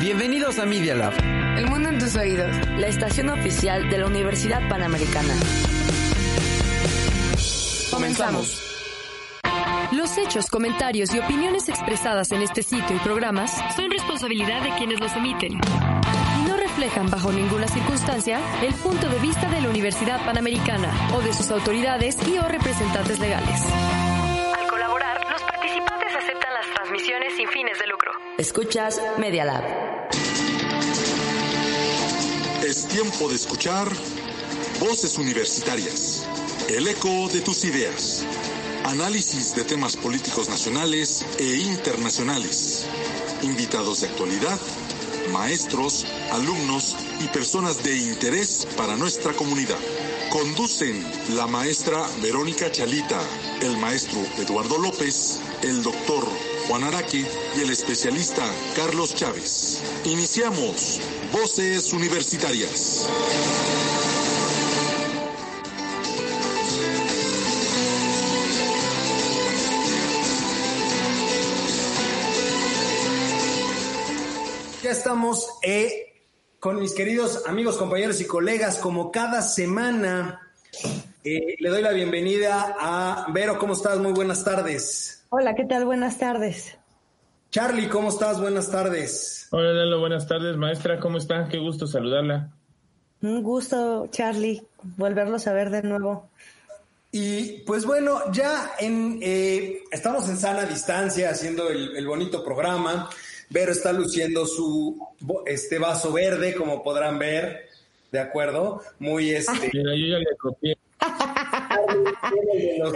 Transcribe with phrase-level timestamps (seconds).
[0.00, 1.12] Bienvenidos a Media Lab.
[1.58, 2.56] El mundo en tus oídos.
[2.78, 5.34] La estación oficial de la Universidad Panamericana.
[7.90, 8.62] Comenzamos.
[9.92, 15.00] Los hechos, comentarios y opiniones expresadas en este sitio y programas son responsabilidad de quienes
[15.00, 20.24] los emiten y no reflejan bajo ninguna circunstancia el punto de vista de la Universidad
[20.24, 23.60] Panamericana o de sus autoridades y o representantes legales.
[28.40, 29.64] Escuchas Media Lab.
[32.64, 33.86] Es tiempo de escuchar
[34.80, 36.26] Voces Universitarias,
[36.70, 38.24] el eco de tus ideas.
[38.84, 42.86] Análisis de temas políticos nacionales e internacionales.
[43.42, 44.58] Invitados de actualidad,
[45.34, 49.76] maestros, alumnos y personas de interés para nuestra comunidad.
[50.30, 51.04] Conducen
[51.36, 53.20] la maestra Verónica Chalita,
[53.60, 56.26] el maestro Eduardo López, el doctor
[56.68, 57.24] Juan Araque
[57.56, 58.42] y el especialista
[58.76, 59.82] Carlos Chávez.
[60.04, 61.00] Iniciamos
[61.32, 63.08] Voces Universitarias.
[74.82, 76.22] Ya estamos eh,
[76.58, 80.40] con mis queridos amigos, compañeros y colegas, como cada semana.
[81.22, 83.98] Eh, le doy la bienvenida a Vero, ¿cómo estás?
[83.98, 85.26] Muy buenas tardes.
[85.28, 85.84] Hola, ¿qué tal?
[85.84, 86.78] Buenas tardes.
[87.50, 88.40] Charlie, ¿cómo estás?
[88.40, 89.46] Buenas tardes.
[89.50, 91.46] Hola, Lalo, buenas tardes, maestra, ¿cómo está?
[91.48, 92.50] Qué gusto saludarla.
[93.20, 94.62] Un gusto, Charlie,
[94.96, 96.30] volverlos a ver de nuevo.
[97.12, 103.10] Y pues bueno, ya en eh, estamos en sana distancia haciendo el, el bonito programa.
[103.50, 105.06] Vero está luciendo su
[105.44, 107.68] este vaso verde, como podrán ver,
[108.10, 108.80] ¿de acuerdo?
[109.00, 109.70] Muy este.
[109.74, 110.78] Mira, yo ya le copié.
[111.70, 112.92] De, los,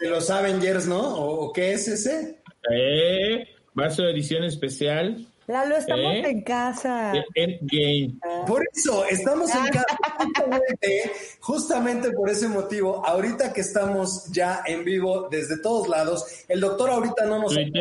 [0.00, 1.00] de los Avengers, ¿no?
[1.16, 2.42] ¿O, o qué es ese?
[2.70, 5.26] Eh, vaso de edición especial.
[5.48, 6.22] Lalo, estamos ¿Eh?
[6.24, 7.12] en casa.
[7.34, 8.14] Endgame.
[8.46, 9.84] Por eso, estamos en casa.
[10.16, 16.60] Justamente, justamente por ese motivo, ahorita que estamos ya en vivo desde todos lados, el
[16.60, 17.56] doctor ahorita no nos...
[17.56, 17.72] El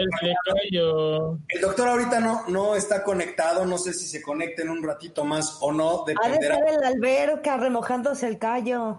[1.61, 5.59] doctor ahorita no, no está conectado, no sé si se conecta en un ratito más
[5.61, 6.55] o no, Ha de dependerá.
[6.55, 8.97] estar el alberca remojándose el callo.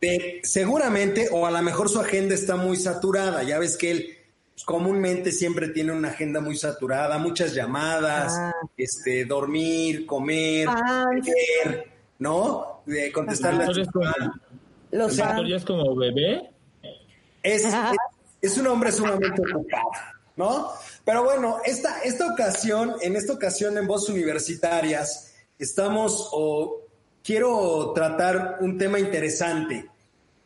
[0.00, 4.16] De- seguramente, o a lo mejor su agenda está muy saturada, ya ves que él
[4.54, 8.52] pues, comúnmente siempre tiene una agenda muy saturada, muchas llamadas, Ah.
[8.76, 11.06] este, dormir, comer, Ah.
[12.18, 12.82] ¿no?
[12.86, 14.40] De contestarle a ¿El su doctor es mamá.
[14.92, 15.28] Lo ¿El sabe.
[15.28, 16.50] doctor ya es como bebé?
[17.42, 17.74] Es, es,
[18.42, 19.90] es un hombre sumamente ocupado,
[20.36, 20.68] ¿no?
[21.04, 26.82] Pero bueno, esta, esta ocasión, en esta ocasión en Voz Universitarias, estamos o
[27.22, 29.88] quiero tratar un tema interesante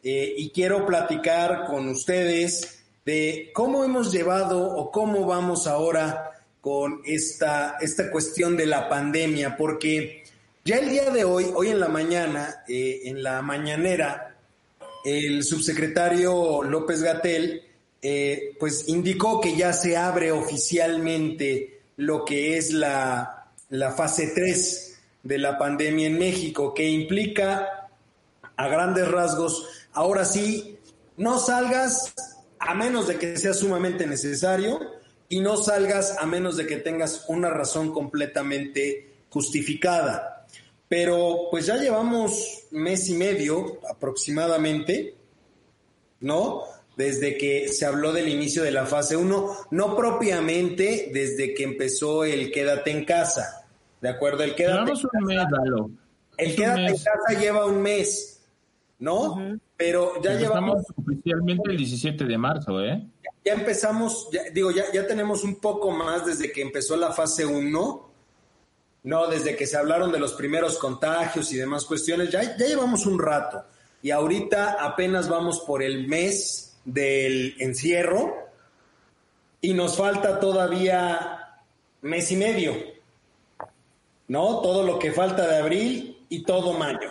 [0.05, 7.01] eh, y quiero platicar con ustedes de cómo hemos llevado o cómo vamos ahora con
[7.05, 10.23] esta, esta cuestión de la pandemia, porque
[10.65, 14.37] ya el día de hoy, hoy en la mañana, eh, en la mañanera,
[15.05, 17.63] el subsecretario López Gatel
[18.01, 24.99] eh, pues indicó que ya se abre oficialmente lo que es la, la fase 3
[25.23, 27.89] de la pandemia en México, que implica
[28.57, 30.79] a grandes rasgos, ahora sí,
[31.17, 32.15] no salgas
[32.59, 34.81] a menos de que sea sumamente necesario
[35.29, 40.47] y no salgas a menos de que tengas una razón completamente justificada.
[40.89, 45.15] Pero pues ya llevamos mes y medio aproximadamente,
[46.21, 46.63] ¿no?
[46.97, 52.25] Desde que se habló del inicio de la fase 1, no propiamente desde que empezó
[52.25, 53.67] el quédate en casa,
[54.01, 54.45] ¿de acuerdo?
[54.45, 55.91] El quédate en un mes, casa, Lalo.
[56.37, 57.05] el Es un quédate en mes.
[57.05, 58.43] casa lleva un mes,
[58.99, 59.59] ¿no?
[59.77, 63.07] Pero ya llevamos Estamos oficialmente el 17 de marzo, ¿eh?
[63.45, 67.45] ya empezamos, ya- digo, ya, ya tenemos un poco más desde que empezó la fase
[67.45, 68.11] 1,
[69.03, 73.05] no, desde que se hablaron de los primeros contagios y demás cuestiones, ya, ya llevamos
[73.05, 73.63] un rato.
[74.01, 78.35] Y ahorita apenas vamos por el mes del encierro
[79.61, 81.61] y nos falta todavía
[82.03, 82.75] mes y medio,
[84.29, 84.61] ¿no?
[84.61, 87.11] Todo lo que falta de abril y todo mayo.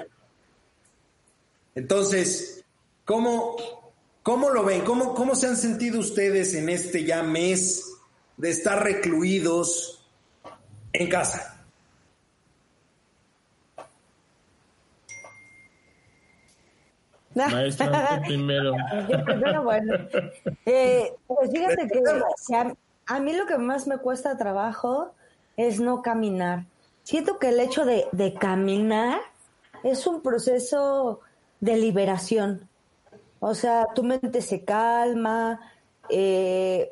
[1.75, 2.63] Entonces,
[3.05, 3.55] ¿cómo,
[4.21, 4.81] cómo lo ven?
[4.81, 7.93] ¿Cómo, ¿Cómo se han sentido ustedes en este ya mes
[8.37, 10.05] de estar recluidos
[10.91, 11.65] en casa?
[17.35, 18.75] Maestra, primero.
[19.09, 19.93] Yo primero, bueno.
[20.65, 22.01] Eh, pues fíjate que,
[22.47, 22.75] que a,
[23.07, 25.13] a mí lo que más me cuesta trabajo
[25.57, 26.65] es no caminar.
[27.03, 29.19] Siento que el hecho de, de caminar
[29.83, 31.21] es un proceso
[31.63, 32.67] de liberación.
[33.39, 35.61] O sea, tu mente se calma,
[36.09, 36.91] eh,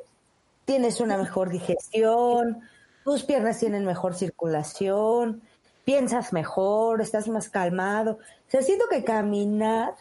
[0.64, 2.62] tienes una mejor digestión,
[3.04, 5.42] tus piernas tienen mejor circulación,
[5.84, 8.12] piensas mejor, estás más calmado.
[8.12, 9.94] O sea, siento que caminar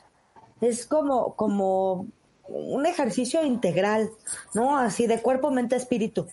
[0.62, 2.08] es como, como
[2.48, 4.10] un ejercicio integral,
[4.54, 4.78] ¿no?
[4.78, 6.28] Así de cuerpo, mente, espíritu.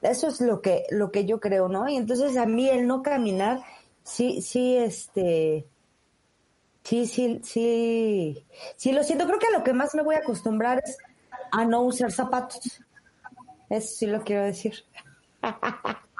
[0.00, 1.86] Eso es lo que, lo que yo creo, ¿no?
[1.86, 3.60] Y entonces a mí el no caminar,
[4.04, 5.66] sí, sí, este,
[6.82, 8.46] sí, sí, sí,
[8.76, 9.26] sí lo siento.
[9.26, 10.98] Creo que a lo que más me voy a acostumbrar es
[11.50, 12.80] a no usar zapatos.
[13.68, 14.84] Eso sí lo quiero decir.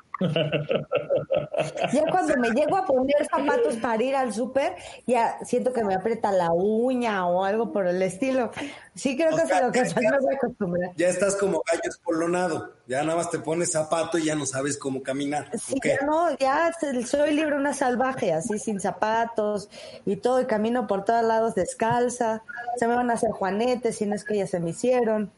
[1.93, 4.75] ya cuando me llego a poner zapatos para ir al súper,
[5.07, 8.51] ya siento que me aprieta la uña o algo por el estilo.
[8.95, 10.91] Sí, creo que es lo que ya, me acostumbrar.
[10.97, 12.75] Ya estás como gallo espolonado.
[12.87, 15.51] Ya nada más te pones zapato y ya no sabes cómo caminar.
[15.59, 16.73] Sí, ya no, ya
[17.07, 19.69] soy libre una salvaje, así sin zapatos
[20.05, 22.43] y todo, y camino por todos lados descalza.
[22.77, 25.31] Se me van a hacer juanetes, si no es que ya se me hicieron.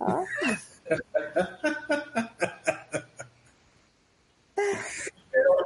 [0.00, 0.24] ¿Ah?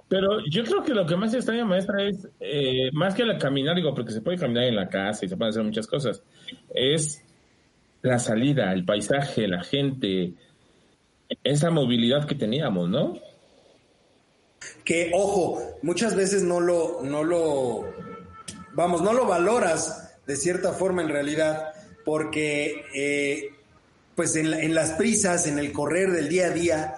[0.08, 3.74] Pero yo creo que lo que más extraña, maestra, es eh, más que la caminar,
[3.74, 6.22] digo, porque se puede caminar en la casa y se pueden hacer muchas cosas,
[6.74, 7.22] es
[8.02, 10.34] la salida, el paisaje, la gente,
[11.42, 13.18] esa movilidad que teníamos, ¿no?
[14.84, 17.86] Que, ojo, muchas veces no lo, no lo,
[18.74, 21.72] vamos, no lo valoras de cierta forma en realidad,
[22.04, 23.54] porque, eh,
[24.14, 26.94] pues en, en las prisas, en el correr del día a día,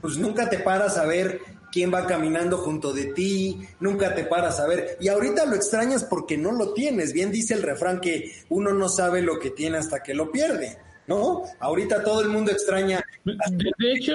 [0.00, 1.40] pues nunca te paras a ver
[1.72, 4.96] quién va caminando junto de ti, nunca te paras a ver.
[5.00, 7.12] Y ahorita lo extrañas porque no lo tienes.
[7.12, 10.78] Bien dice el refrán que uno no sabe lo que tiene hasta que lo pierde.
[11.06, 11.44] ¿No?
[11.58, 14.14] Ahorita todo el mundo extraña de hecho,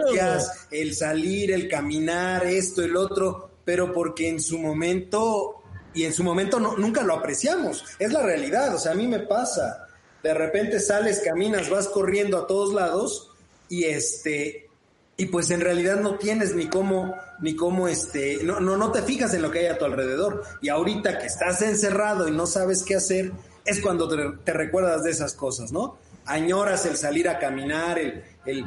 [0.72, 5.64] el salir, el caminar, esto, el otro, pero porque en su momento,
[5.94, 7.84] y en su momento no, nunca lo apreciamos.
[8.00, 9.88] Es la realidad, o sea, a mí me pasa.
[10.22, 13.32] De repente sales, caminas, vas corriendo a todos lados
[13.70, 14.70] y este,
[15.18, 17.14] y pues en realidad no tienes ni cómo,
[17.44, 20.44] ni cómo este, no, no, no te fijas en lo que hay a tu alrededor.
[20.62, 23.34] Y ahorita que estás encerrado y no sabes qué hacer,
[23.66, 25.98] es cuando te, recuerdas de esas cosas, ¿no?
[26.26, 28.66] Añoras el salir a caminar, el, el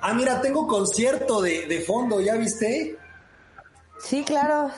[0.00, 2.96] ah, mira, tengo concierto de, de fondo, ¿ya viste?
[3.98, 4.70] Sí, claro.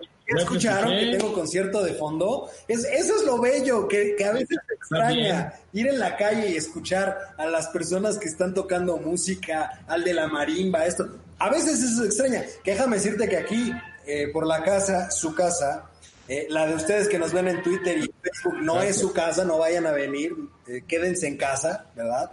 [0.00, 2.50] ¿Ya escucharon que tengo concierto de fondo?
[2.66, 6.56] Es, eso es lo bello, que, a veces te extraña ir en la calle y
[6.56, 11.08] escuchar a las personas que están tocando música, al de la marimba, esto.
[11.38, 12.44] A veces eso es extraña.
[12.62, 13.72] Que déjame decirte que aquí,
[14.06, 15.88] eh, por la casa, su casa,
[16.28, 19.46] eh, la de ustedes que nos ven en Twitter y Facebook, no es su casa,
[19.46, 20.34] no vayan a venir,
[20.66, 22.30] eh, quédense en casa, ¿verdad?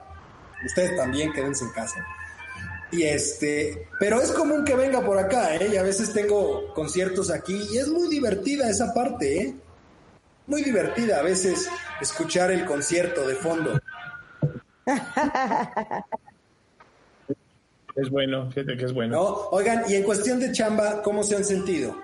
[0.65, 2.05] Ustedes también quédense en casa.
[2.95, 5.69] Y este, pero es común que venga por acá, ¿eh?
[5.73, 9.55] Y a veces tengo conciertos aquí y es muy divertida esa parte, ¿eh?
[10.47, 11.67] Muy divertida a veces
[11.99, 13.79] escuchar el concierto de fondo.
[17.95, 19.21] Es bueno, fíjate que es bueno.
[19.51, 21.95] Oigan, y en cuestión de chamba, ¿cómo se han sentido?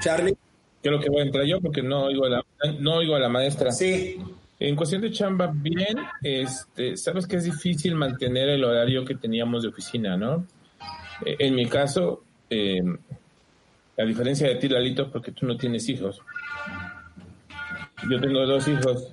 [0.00, 0.36] Charlie.
[0.82, 2.44] Creo que voy a entrar yo porque no oigo a la,
[2.80, 3.70] no oigo a la maestra.
[3.70, 4.20] Sí.
[4.60, 9.62] En cuestión de chamba, bien, este, sabes que es difícil mantener el horario que teníamos
[9.62, 10.46] de oficina, ¿no?
[11.24, 12.82] Eh, en mi caso, eh,
[13.96, 16.20] a diferencia de ti, Lalito, porque tú no tienes hijos.
[18.10, 19.12] Yo tengo dos hijos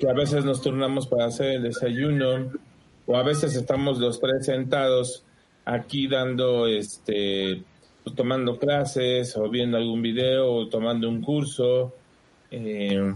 [0.00, 2.50] que a veces nos turnamos para hacer el desayuno
[3.06, 5.24] o a veces estamos los tres sentados
[5.64, 7.62] aquí dando, este,
[8.02, 11.94] pues, tomando clases o viendo algún video o tomando un curso.
[12.50, 13.14] Eh,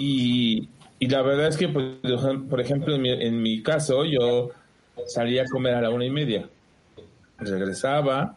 [0.00, 0.68] y,
[1.06, 1.84] la verdad es que, pues,
[2.48, 4.50] por ejemplo, en mi, caso, yo
[5.06, 6.48] salía a comer a la una y media,
[7.38, 8.36] regresaba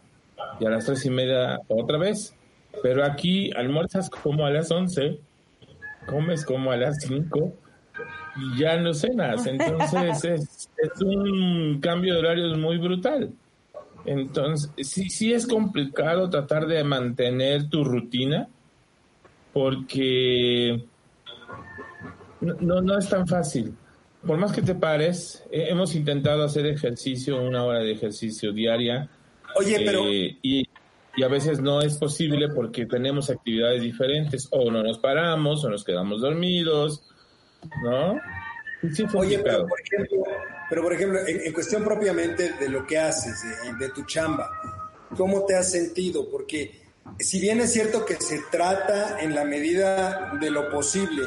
[0.60, 2.36] y a las tres y media otra vez.
[2.82, 5.20] Pero aquí almuerzas como a las once,
[6.08, 7.54] comes como a las cinco
[8.36, 9.46] y ya no cenas.
[9.48, 13.32] Entonces es, es un cambio de horarios muy brutal.
[14.06, 18.48] Entonces, sí, sí es complicado tratar de mantener tu rutina
[19.54, 20.84] porque
[22.44, 23.76] no, no es tan fácil.
[24.26, 29.10] Por más que te pares, eh, hemos intentado hacer ejercicio, una hora de ejercicio diaria.
[29.56, 30.08] Oye, pero...
[30.08, 30.68] Eh, y,
[31.24, 34.48] a veces no es posible porque tenemos actividades diferentes.
[34.50, 37.04] O no nos paramos, o nos quedamos dormidos,
[37.84, 38.20] ¿no?
[39.14, 40.24] Oye, pero por ejemplo,
[40.70, 44.50] pero por ejemplo en, cuestión propiamente de lo que haces, de, de tu chamba,
[45.16, 46.28] ¿cómo te has sentido?
[46.32, 46.82] Porque
[47.20, 51.22] si bien es cierto que se trata en la medida de lo posible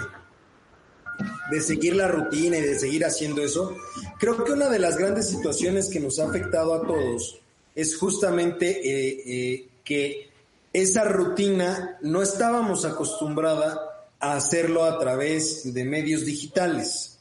[1.50, 3.76] de seguir la rutina y de seguir haciendo eso,
[4.18, 7.40] creo que una de las grandes situaciones que nos ha afectado a todos
[7.74, 10.30] es justamente eh, eh, que
[10.72, 17.18] esa rutina no estábamos acostumbrada a hacerlo a través de medios digitales.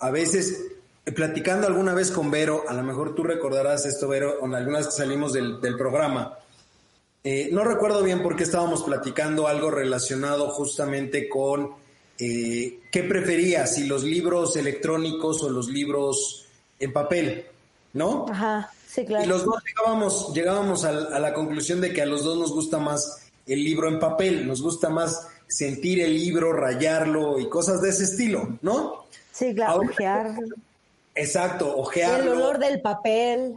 [0.00, 0.62] a veces,
[1.14, 4.92] platicando alguna vez con Vero, a lo mejor tú recordarás esto, Vero, en algunas que
[4.92, 6.38] salimos del, programa,
[7.24, 11.72] eh, no recuerdo bien por qué estábamos platicando algo relacionado justamente con
[12.18, 16.46] eh, qué preferías, si los libros electrónicos o los libros
[16.78, 17.46] en papel,
[17.92, 18.26] ¿no?
[18.28, 19.24] Ajá, sí, claro.
[19.24, 22.78] Y los dos llegábamos, llegábamos a, la conclusión de que a los dos nos gusta
[22.78, 27.90] más el libro en papel, nos gusta más sentir el libro, rayarlo y cosas de
[27.90, 29.06] ese estilo, ¿no?
[29.32, 30.34] Sí, claro, ojear.
[31.14, 32.32] Exacto, ojearlo.
[32.32, 33.56] El olor del papel.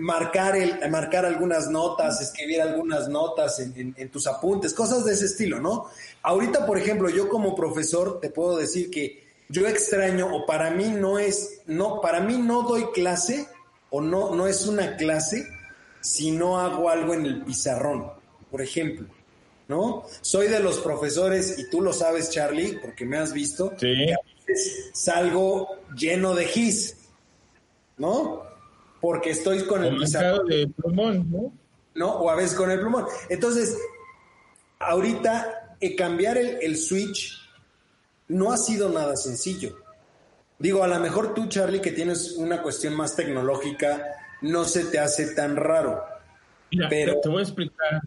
[0.00, 5.60] marcar, el, marcar algunas notas, escribir algunas notas en, tus apuntes, cosas de ese estilo,
[5.60, 5.90] ¿no?
[6.26, 10.88] Ahorita, por ejemplo, yo como profesor te puedo decir que yo extraño o para mí
[10.88, 13.46] no es, no, para mí no doy clase
[13.90, 15.46] o no, no es una clase
[16.00, 18.10] si no hago algo en el pizarrón,
[18.50, 19.06] por ejemplo.
[19.68, 20.02] ¿no?
[20.20, 24.10] Soy de los profesores, y tú lo sabes, Charlie, porque me has visto, sí.
[24.10, 24.16] a
[24.48, 26.96] veces salgo lleno de gis,
[27.98, 28.42] ¿no?
[29.00, 30.48] Porque estoy con el pizarrón.
[30.48, 31.52] de plumón, ¿no?
[31.94, 32.14] ¿no?
[32.16, 33.06] O a veces con el plumón.
[33.28, 33.78] Entonces,
[34.80, 35.55] ahorita
[35.96, 37.38] cambiar el, el switch
[38.28, 39.76] no ha sido nada sencillo.
[40.58, 44.06] Digo, a lo mejor tú, Charlie, que tienes una cuestión más tecnológica,
[44.42, 46.02] no se te hace tan raro.
[46.88, 48.02] pero te voy a explicar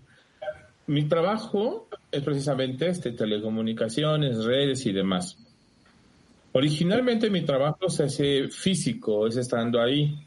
[0.90, 5.38] mi trabajo es precisamente este, telecomunicaciones, redes y demás.
[6.52, 10.18] Originalmente mi trabajo se hace físico, es estando ahí.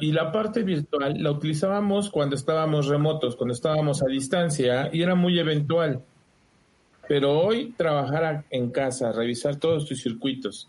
[0.00, 5.16] Y la parte virtual la utilizábamos cuando estábamos remotos, cuando estábamos a distancia y era
[5.16, 6.04] muy eventual.
[7.10, 10.68] Pero hoy trabajar en casa, revisar todos tus circuitos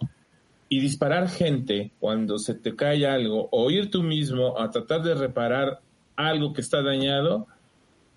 [0.69, 5.13] y disparar gente cuando se te cae algo o ir tú mismo a tratar de
[5.13, 5.81] reparar
[6.15, 7.45] algo que está dañado,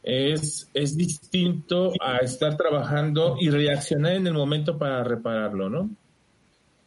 [0.02, 5.90] es, es distinto a estar trabajando y reaccionar en el momento para repararlo, ¿no?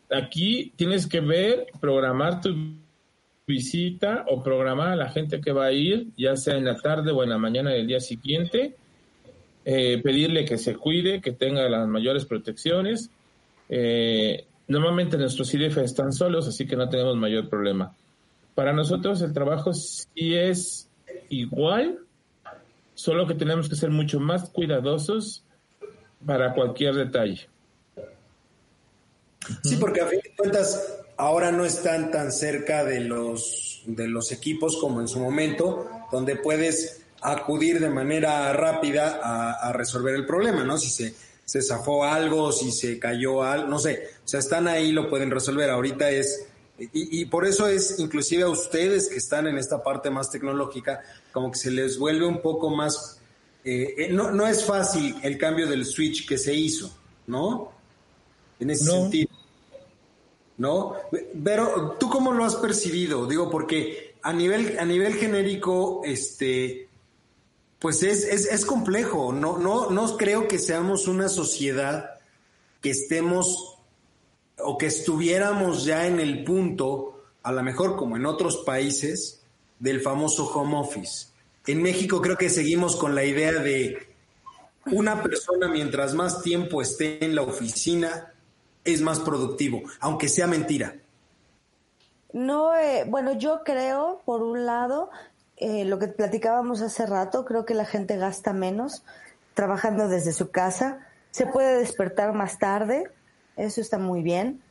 [0.10, 2.50] Aquí tienes que ver, programar tu
[3.46, 7.12] visita o programar a la gente que va a ir, ya sea en la tarde
[7.12, 8.76] o en la mañana del día siguiente,
[9.70, 13.10] eh, pedirle que se cuide, que tenga las mayores protecciones.
[13.68, 17.94] Eh, normalmente nuestros IDF están solos, así que no tenemos mayor problema.
[18.56, 20.88] Para nosotros el trabajo sí es
[21.28, 22.00] igual,
[22.96, 25.44] solo que tenemos que ser mucho más cuidadosos
[26.26, 27.50] para cualquier detalle.
[29.66, 34.32] Sí, porque a fin de cuentas ahora no están tan cerca de los de los
[34.32, 40.64] equipos como en su momento, donde puedes acudir de manera rápida a, resolver el problema,
[40.64, 40.78] ¿no?
[40.78, 41.14] Si se,
[41.46, 45.32] se zafó algo, si se cayó algo, no sé, o sea, están ahí, lo pueden
[45.32, 45.70] resolver.
[45.70, 46.48] Ahorita es
[46.80, 51.52] y, por eso es, inclusive a ustedes que están en esta parte más tecnológica, como
[51.52, 53.20] que se les vuelve un poco más...
[53.64, 56.96] Eh, eh, no, no es fácil el cambio del switch que se hizo,
[57.26, 57.72] ¿no?
[58.60, 59.30] En ese sentido.
[60.58, 60.96] ¿No?
[61.44, 63.26] Pero, ¿tú cómo lo has percibido?
[63.26, 66.87] Digo, porque a nivel, a nivel genérico, este,
[67.80, 69.34] pues es, es, es complejo.
[69.34, 72.12] No, no, no creo que seamos una sociedad
[72.82, 73.78] que estemos
[74.60, 79.44] o que estuviéramos ya en el punto, a lo mejor como en otros países,
[79.80, 81.28] del famoso home office.
[81.68, 84.08] En México creo que seguimos con la idea de
[84.86, 88.34] una persona mientras más tiempo esté en la oficina
[88.84, 90.96] es más productivo, aunque sea mentira.
[92.34, 95.10] No, eh, bueno, yo creo, por un lado,
[95.58, 99.04] eh, lo que platicábamos hace rato, creo que la gente gasta menos
[99.54, 101.00] trabajando desde su casa,
[101.32, 103.12] se puede despertar más tarde,
[103.56, 104.62] eso está muy bien,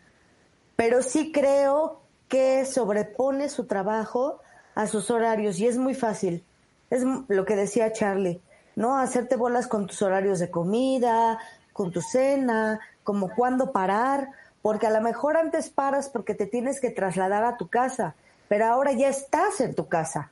[0.76, 4.40] pero sí creo que sobrepone su trabajo
[4.76, 6.45] a sus horarios y es muy fácil.
[6.90, 8.40] Es lo que decía Charlie,
[8.76, 8.99] ¿no?
[8.99, 11.38] Hacerte bolas con tus horarios de comida,
[11.73, 14.28] con tu cena, como cuándo parar,
[14.62, 18.14] porque a lo mejor antes paras porque te tienes que trasladar a tu casa,
[18.49, 20.31] pero ahora ya estás en tu casa.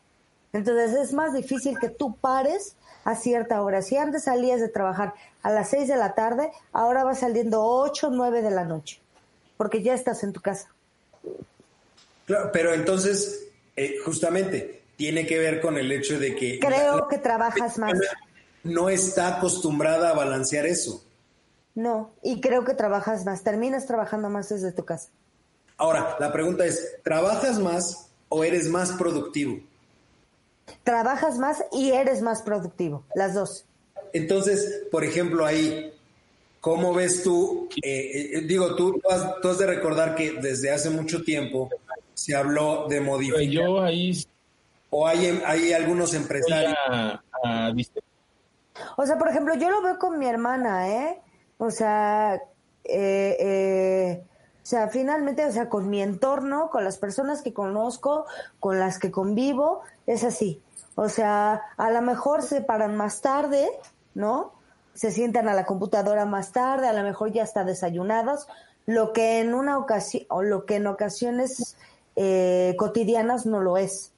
[0.55, 3.83] Entonces es más difícil que tú pares a cierta hora.
[3.83, 8.07] Si antes salías de trabajar a las 6 de la tarde, ahora vas saliendo 8
[8.07, 9.01] o 9 de la noche,
[9.57, 10.69] porque ya estás en tu casa.
[12.25, 16.61] Claro, pero entonces, eh, justamente, tiene que ver con el hecho de que...
[16.61, 17.99] Creo que trabajas más.
[18.63, 21.05] No está acostumbrada a balancear eso.
[21.75, 25.09] No, y creo que trabajas más, terminas trabajando más desde tu casa.
[25.77, 29.59] Ahora, la pregunta es, ¿trabajas más o eres más productivo?
[30.83, 33.67] Trabajas más y eres más productivo, las dos.
[34.13, 35.93] Entonces, por ejemplo, ahí,
[36.61, 37.69] ¿cómo ves tú?
[37.83, 39.01] Eh, eh, digo, tú,
[39.43, 41.71] tú has, de recordar que desde hace mucho tiempo
[42.15, 43.43] se habló de modificar.
[43.43, 44.13] Yo ahí...
[44.91, 46.77] O hay, hay algunos empresarios...
[48.97, 51.21] o sea, por ejemplo, yo lo veo con mi hermana, ¿eh?
[51.59, 52.41] O sea,
[52.85, 54.23] eh,
[54.65, 58.25] O sea, finalmente, o sea, con mi entorno, con las personas que conozco,
[58.61, 60.63] con las que convivo, es así.
[60.95, 63.69] O sea, a lo mejor se paran más tarde,
[64.15, 64.53] ¿no?
[64.95, 68.49] Se sientan a la computadora más tarde, a lo mejor ya está desayunados,
[68.87, 71.77] lo que en una ocasión, o lo que en ocasiones
[72.17, 74.13] eh, cotidianas no lo es.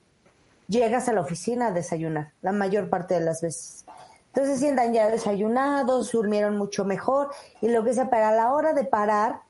[0.68, 3.84] Llegas a la oficina a desayunar, la mayor parte de las veces.
[4.28, 8.74] Entonces sientan ya desayunados, durmieron mucho mejor y lo que sea, pero a la hora
[8.74, 9.40] de parar,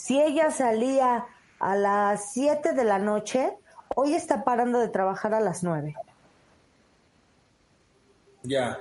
[0.00, 1.26] si ella salía
[1.58, 3.52] a las 7 de la noche,
[3.94, 5.94] hoy está parando de trabajar a las 9.
[8.42, 8.78] Ya.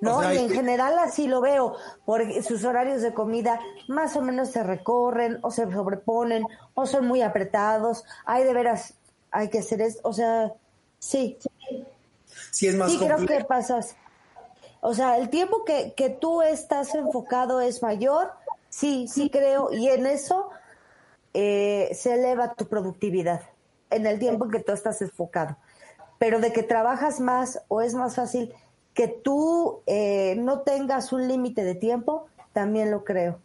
[0.00, 0.32] ¿no?
[0.32, 4.62] y en general así lo veo, porque sus horarios de comida más o menos se
[4.62, 8.04] recorren o se sobreponen o son muy apretados.
[8.24, 8.94] Hay de veras,
[9.30, 10.54] hay que hacer esto, o sea,
[10.98, 11.36] sí.
[12.50, 13.94] Sí, es más Sí, creo que pasas.
[14.80, 18.32] O sea, el tiempo que, que tú estás enfocado es mayor,
[18.70, 20.48] sí, sí creo, y en eso
[21.34, 23.42] eh, se eleva tu productividad,
[23.90, 25.58] en el tiempo en que tú estás enfocado.
[26.18, 28.54] Pero de que trabajas más o es más fácil
[28.94, 33.38] que tú eh, no tengas un límite de tiempo, también lo creo.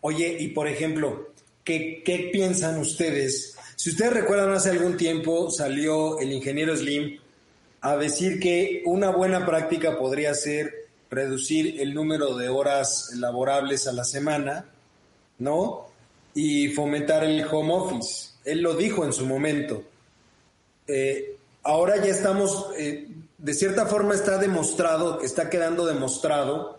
[0.00, 1.30] Oye, y por ejemplo,
[1.64, 3.56] ¿qué, ¿qué, piensan ustedes?
[3.76, 7.18] Si ustedes recuerdan, hace algún tiempo salió el ingeniero Slim
[7.80, 10.77] a decir que una buena práctica podría ser
[11.10, 14.66] reducir el número de horas laborables a la semana,
[15.38, 15.88] ¿no?
[16.34, 18.30] Y fomentar el home office.
[18.44, 19.82] Él lo dijo en su momento.
[20.86, 26.78] Eh, ahora ya estamos, eh, de cierta forma está demostrado, está quedando demostrado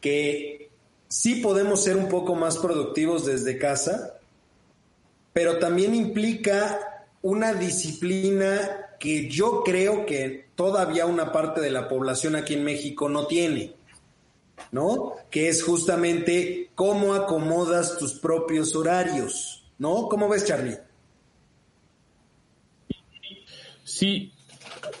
[0.00, 0.70] que
[1.08, 4.18] sí podemos ser un poco más productivos desde casa,
[5.32, 12.36] pero también implica una disciplina que yo creo que todavía una parte de la población
[12.36, 13.74] aquí en México no tiene,
[14.72, 15.14] ¿no?
[15.30, 20.08] Que es justamente cómo acomodas tus propios horarios, ¿no?
[20.08, 20.78] ¿Cómo ves, Charlie?
[23.84, 24.32] Sí,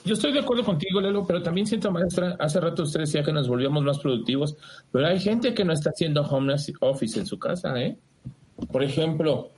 [0.04, 3.32] yo estoy de acuerdo contigo, Lelo, pero también siento, maestra, hace rato usted decía que
[3.32, 4.56] nos volvíamos más productivos,
[4.92, 7.98] pero hay gente que no está haciendo home office en su casa, ¿eh?
[8.70, 9.50] Por ejemplo,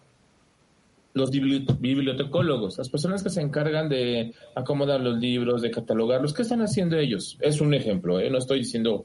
[1.19, 6.63] los bibliotecólogos, las personas que se encargan de acomodar los libros, de catalogarlos, ¿qué están
[6.63, 7.37] haciendo ellos?
[7.41, 8.31] Es un ejemplo, ¿eh?
[8.31, 9.05] no estoy diciendo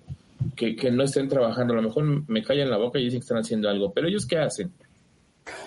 [0.56, 3.24] que, que, no estén trabajando, a lo mejor me callan la boca y dicen que
[3.24, 4.72] están haciendo algo, pero ellos ¿qué hacen?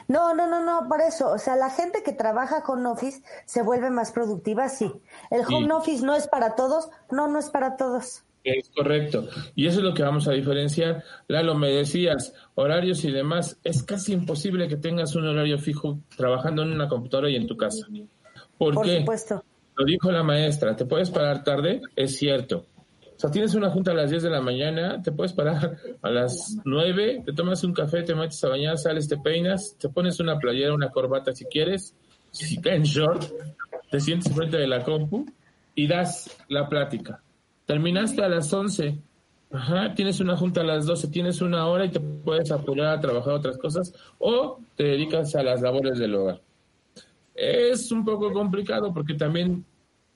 [0.08, 3.62] No, no, no, no, por eso, o sea, la gente que trabaja con office se
[3.62, 4.90] vuelve más productiva, sí.
[5.30, 5.72] El home sí.
[5.72, 8.22] office no es para todos, no, no es para todos.
[8.46, 9.26] Es correcto.
[9.56, 11.02] Y eso es lo que vamos a diferenciar.
[11.26, 16.62] Lalo, me decías, horarios y demás, es casi imposible que tengas un horario fijo trabajando
[16.62, 17.86] en una computadora y en tu casa.
[18.56, 19.00] ¿Por, Por qué?
[19.00, 19.44] supuesto.
[19.76, 21.82] Lo dijo la maestra, ¿te puedes parar tarde?
[21.96, 22.66] Es cierto.
[23.16, 26.10] O sea, tienes una junta a las 10 de la mañana, te puedes parar a
[26.10, 30.20] las 9, te tomas un café, te metes a bañar, sales, te peinas, te pones
[30.20, 31.94] una playera, una corbata si quieres,
[32.30, 33.24] si en short,
[33.90, 35.26] te sientes frente de la compu
[35.74, 37.22] y das la plática.
[37.66, 38.98] Terminaste a las 11,
[39.50, 43.00] ajá, tienes una junta a las 12, tienes una hora y te puedes apurar a
[43.00, 46.40] trabajar otras cosas o te dedicas a las labores del hogar.
[47.34, 49.64] Es un poco complicado porque también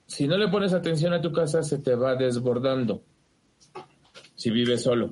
[0.07, 3.01] si no le pones atención a tu casa se te va desbordando
[4.35, 5.11] si vives solo.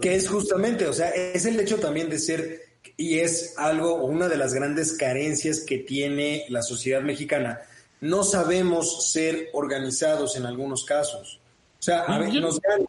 [0.00, 2.60] Que es justamente, o sea, es el hecho también de ser,
[2.98, 7.60] y es algo, una de las grandes carencias que tiene la sociedad mexicana.
[8.02, 11.40] No sabemos ser organizados en algunos casos.
[11.86, 12.84] O sea, a ver, nos, gana,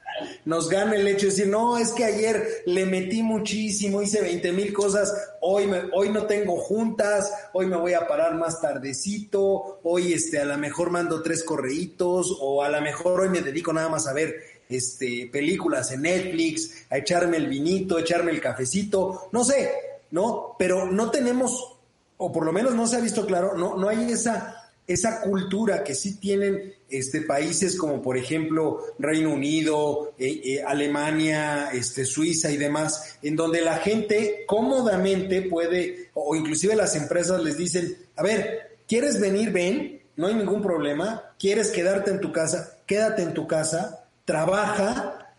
[0.45, 4.51] nos gana el hecho de decir, no, es que ayer le metí muchísimo, hice 20
[4.53, 9.81] mil cosas, hoy, me, hoy no tengo juntas, hoy me voy a parar más tardecito,
[9.83, 13.71] hoy este, a lo mejor mando tres correitos, o a lo mejor hoy me dedico
[13.71, 14.35] nada más a ver
[14.67, 19.73] este, películas en Netflix, a echarme el vinito, echarme el cafecito, no sé,
[20.09, 20.55] ¿no?
[20.57, 21.77] Pero no tenemos,
[22.17, 24.56] o por lo menos no se ha visto claro, no, no hay esa
[24.87, 31.69] esa cultura que sí tienen este, países como por ejemplo Reino Unido, eh, eh, Alemania,
[31.73, 37.57] este, Suiza y demás, en donde la gente cómodamente puede, o inclusive las empresas les
[37.57, 39.51] dicen, a ver, ¿quieres venir?
[39.51, 42.77] Ven, no hay ningún problema, ¿quieres quedarte en tu casa?
[42.85, 45.35] Quédate en tu casa, trabaja,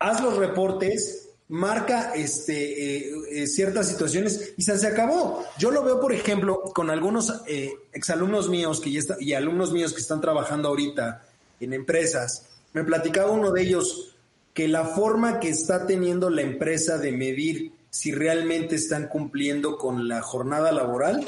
[0.00, 5.44] haz los reportes, marca este, eh, eh, ciertas situaciones y se, se, acabó.
[5.58, 9.72] Yo lo veo, por ejemplo, con algunos eh, exalumnos míos que ya está, y alumnos
[9.72, 11.26] míos que están trabajando ahorita
[11.58, 12.46] en empresas.
[12.72, 14.16] Me platicaba uno de ellos
[14.54, 20.06] que la forma que está teniendo la empresa de medir si realmente están cumpliendo con
[20.06, 21.26] la jornada laboral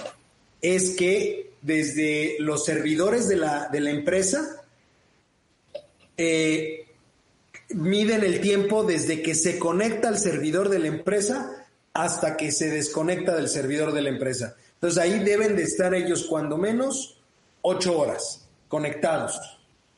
[0.60, 4.62] es que desde los servidores de la, de la empresa
[6.16, 6.86] eh,
[7.74, 12.70] miden el tiempo desde que se conecta al servidor de la empresa hasta que se
[12.70, 14.56] desconecta del servidor de la empresa.
[14.74, 17.18] Entonces ahí deben de estar ellos cuando menos
[17.60, 19.38] ocho horas conectados.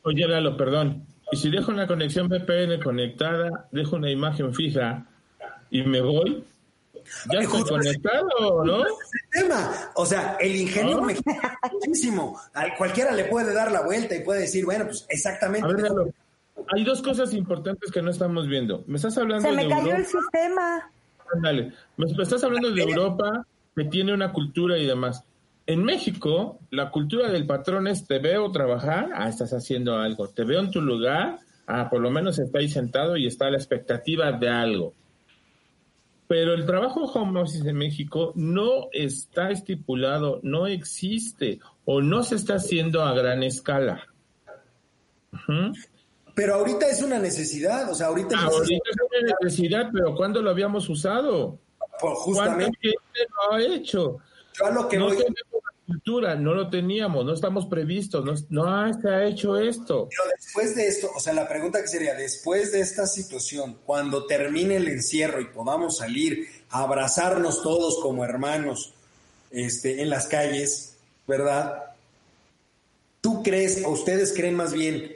[0.03, 1.05] Oye, Lalo, perdón.
[1.31, 5.05] Y si dejo una conexión VPN conectada, dejo una imagen fija
[5.71, 6.43] y me voy,
[7.31, 8.83] ya estoy conectado, ¿no?
[9.31, 9.91] tema.
[9.95, 12.39] O sea, el ingenio mexicano muchísimo.
[12.53, 15.67] A cualquiera le puede dar la vuelta y puede decir, bueno, pues exactamente.
[16.73, 18.83] Hay dos cosas importantes que no estamos viendo.
[18.87, 20.91] Me estás hablando Se me cayó el sistema.
[21.41, 21.73] Dale.
[21.97, 25.23] Me estás hablando de Europa que tiene una cultura y demás.
[25.67, 30.27] En México, la cultura del patrón es te veo trabajar, ah, estás haciendo algo.
[30.27, 33.51] Te veo en tu lugar, ah, por lo menos está ahí sentado y está a
[33.51, 34.93] la expectativa de algo.
[36.27, 42.35] Pero el trabajo home office en México no está estipulado, no existe o no se
[42.35, 44.07] está haciendo a gran escala.
[46.35, 50.49] Pero ahorita es una necesidad, o sea, ahorita, ahorita es una necesidad, pero ¿cuándo lo
[50.49, 51.57] habíamos usado?
[51.99, 52.93] Pues justamente.
[52.93, 54.17] ¿Cuándo lo ha hecho?
[54.53, 55.17] Yo a lo que no voy
[55.85, 60.09] cultura, no lo teníamos, no estamos previstos, no, no se ha hecho esto.
[60.09, 64.25] Pero después de esto, o sea, la pregunta que sería, después de esta situación, cuando
[64.25, 68.93] termine el encierro y podamos salir a abrazarnos todos como hermanos
[69.51, 71.83] este, en las calles, ¿verdad?
[73.21, 75.14] ¿Tú crees, o ustedes creen más bien,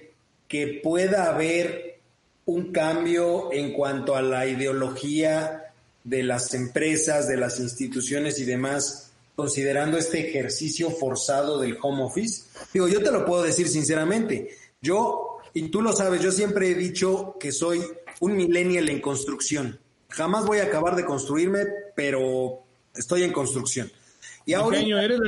[0.50, 2.00] que pueda haber
[2.46, 5.72] un cambio en cuanto a la ideología
[6.04, 9.10] de las empresas, de las instituciones y demás?
[9.40, 12.44] considerando este ejercicio forzado del home office?
[12.74, 14.50] Digo, yo te lo puedo decir sinceramente.
[14.82, 17.82] Yo, y tú lo sabes, yo siempre he dicho que soy
[18.20, 19.80] un millennial en construcción.
[20.10, 21.60] Jamás voy a acabar de construirme,
[21.96, 23.90] pero estoy en construcción.
[24.46, 25.22] Y ahora, ¿Qué año eres,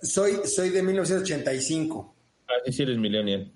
[0.00, 2.14] Soy, soy de 1985.
[2.46, 3.50] Ah, sí, eres millennial.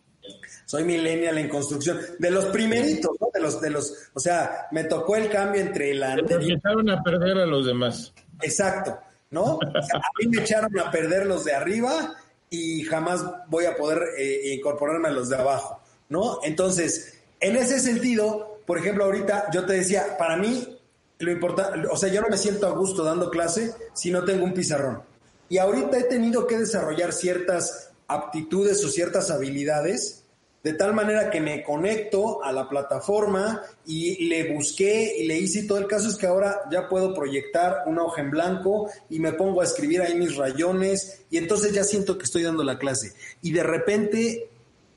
[0.73, 2.01] Soy millennial en construcción.
[2.19, 3.29] De los primeritos, ¿no?
[3.31, 7.37] De los, de los, o sea, me tocó el cambio entre la Empezaron a perder
[7.37, 8.15] a los demás.
[8.41, 8.99] Exacto.
[9.31, 9.59] ¿no?
[9.61, 12.17] a mí me echaron a perder los de arriba
[12.49, 16.39] y jamás voy a poder eh, incorporarme a los de abajo, ¿no?
[16.43, 20.79] Entonces, en ese sentido, por ejemplo, ahorita yo te decía, para mí,
[21.19, 24.45] lo importante, o sea, yo no me siento a gusto dando clase si no tengo
[24.45, 25.03] un pizarrón.
[25.51, 30.22] Y ahorita he tenido que desarrollar ciertas aptitudes o ciertas habilidades
[30.63, 35.65] de tal manera que me conecto a la plataforma y le busqué y le hice
[35.65, 35.79] todo.
[35.79, 39.61] El caso es que ahora ya puedo proyectar una hoja en blanco y me pongo
[39.61, 43.13] a escribir ahí mis rayones y entonces ya siento que estoy dando la clase.
[43.43, 44.49] Y de repente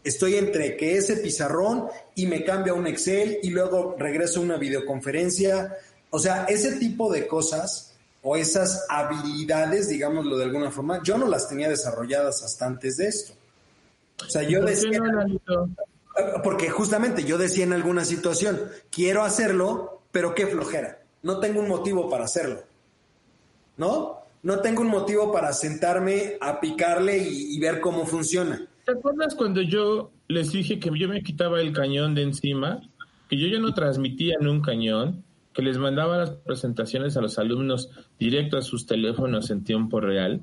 [0.03, 4.57] estoy entre que ese pizarrón y me cambia un Excel y luego regreso a una
[4.57, 5.75] videoconferencia,
[6.11, 11.27] o sea, ese tipo de cosas o esas habilidades, digámoslo de alguna forma, yo no
[11.27, 13.33] las tenía desarrolladas hasta antes de esto.
[14.21, 14.99] O sea, yo decía,
[16.43, 20.99] porque justamente yo decía en alguna situación, quiero hacerlo, pero qué flojera.
[21.23, 22.63] No tengo un motivo para hacerlo.
[23.77, 24.19] ¿No?
[24.43, 28.61] No tengo un motivo para sentarme a picarle y, ver cómo funciona.
[28.85, 32.79] ¿Te acuerdas cuando yo les dije que yo me quitaba el cañón de encima?
[33.27, 37.39] Que yo ya no transmitía en un cañón, que les mandaba las presentaciones a los
[37.39, 40.41] alumnos directo a sus teléfonos en tiempo real.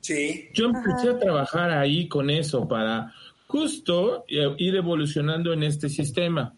[0.00, 0.48] Sí.
[0.54, 3.12] Yo empecé a trabajar ahí con eso para
[3.46, 6.54] justo eh, ir evolucionando en este sistema.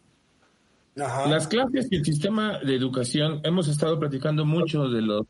[0.94, 5.26] Las clases y el sistema de educación, hemos estado platicando mucho de los...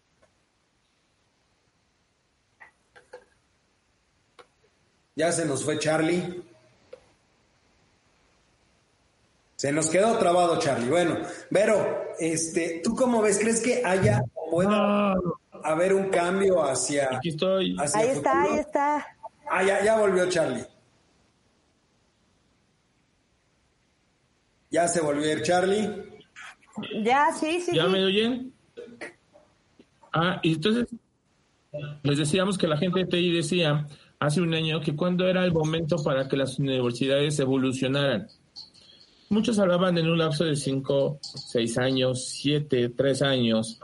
[5.14, 6.42] Ya se nos fue Charlie.
[9.55, 10.88] Se nos quedó trabado Charlie.
[10.88, 11.18] Bueno,
[11.51, 13.38] Vero, este, ¿tú cómo ves?
[13.38, 15.14] ¿Crees que haya pueda
[15.64, 17.16] haber un cambio hacia.
[17.16, 17.77] Aquí estoy.
[17.79, 19.07] ahí está, ahí está.
[19.51, 20.64] Ah, ya, ya volvió Charlie.
[24.70, 25.90] Ya se volvió a ir Charlie.
[27.03, 27.75] Ya, sí, sí.
[27.75, 28.53] ¿Ya me oyen?
[30.12, 30.87] Ah, y entonces
[32.03, 33.87] les decíamos que la gente de TI decía
[34.18, 38.29] hace un año que cuando era el momento para que las universidades evolucionaran.
[39.29, 43.79] Muchos hablaban en un lapso de 5, 6 años, 7, 3 años.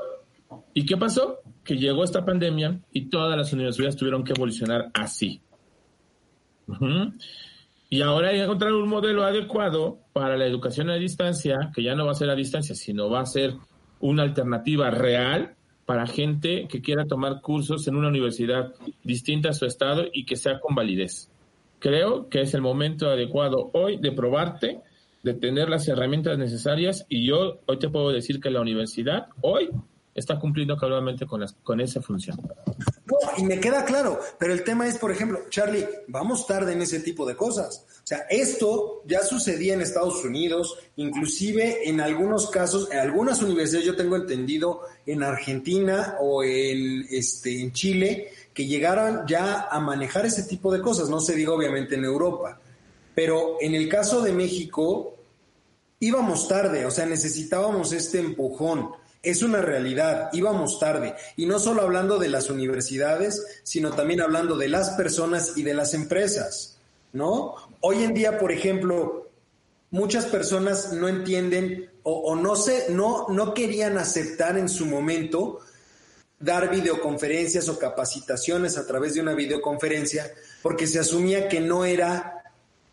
[0.74, 1.38] ¿Y qué pasó?
[1.64, 5.40] Que llegó esta pandemia y todas las universidades tuvieron que evolucionar así.
[7.88, 11.94] Y ahora hay que encontrar un modelo adecuado para la educación a distancia, que ya
[11.94, 13.54] no va a ser a distancia, sino va a ser
[14.00, 18.72] una alternativa real para gente que quiera tomar cursos en una universidad
[19.04, 21.30] distinta a su estado y que sea con validez.
[21.78, 24.80] Creo que es el momento adecuado hoy de probarte,
[25.22, 29.70] de tener las herramientas necesarias y yo hoy te puedo decir que la universidad hoy
[30.16, 32.40] está cumpliendo cabalmente con, las, con esa función.
[33.36, 37.00] Y me queda claro, pero el tema es, por ejemplo, Charlie, vamos tarde en ese
[37.00, 37.84] tipo de cosas.
[38.02, 43.86] O sea, esto ya sucedía en Estados Unidos, inclusive en algunos casos, en algunas universidades,
[43.86, 50.24] yo tengo entendido, en Argentina o en, este, en Chile, que llegaran ya a manejar
[50.24, 51.10] ese tipo de cosas.
[51.10, 52.60] No se diga obviamente en Europa.
[53.14, 55.16] Pero en el caso de México,
[56.00, 58.90] íbamos tarde, o sea, necesitábamos este empujón.
[59.22, 61.14] Es una realidad, íbamos tarde.
[61.36, 65.74] Y no solo hablando de las universidades, sino también hablando de las personas y de
[65.74, 66.78] las empresas,
[67.12, 67.54] ¿no?
[67.80, 69.28] Hoy en día, por ejemplo,
[69.90, 75.60] muchas personas no entienden o, no, se, no, no querían aceptar en su momento
[76.38, 80.30] dar videoconferencias o capacitaciones a través de una videoconferencia
[80.62, 82.44] porque se asumía que no era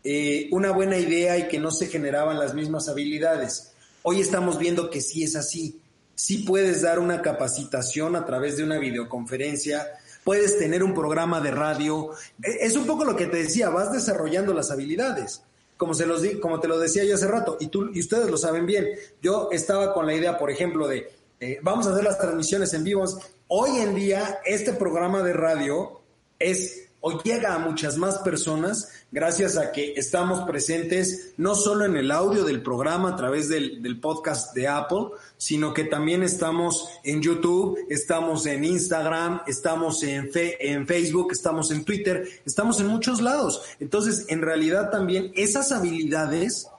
[0.02, 3.72] eh, una buena idea y que no se generaban las mismas habilidades.
[4.02, 5.80] Hoy estamos viendo que sí es así.
[6.14, 9.86] Sí puedes dar una capacitación a través de una videoconferencia,
[10.22, 12.10] puedes tener un programa de radio.
[12.42, 15.42] E, es un poco lo que te decía, vas desarrollando las habilidades.
[15.76, 18.30] Como, se los di, como te lo decía yo hace rato, y, tú, y ustedes
[18.30, 18.88] lo saben bien,
[19.20, 22.84] yo estaba con la idea, por ejemplo, de eh, vamos a hacer las transmisiones en
[22.84, 26.00] vivos Hoy en día, este programa de radio
[26.38, 31.98] es o llega a muchas más personas gracias a que estamos presentes no solo en
[31.98, 37.20] el audio del programa a través del, podcast de Apple, sino que también estamos en
[37.20, 43.60] YouTube, estamos en Instagram, estamos en, en Facebook, estamos en Twitter, estamos en muchos lados.
[43.80, 46.70] Entonces, en realidad también esas habilidades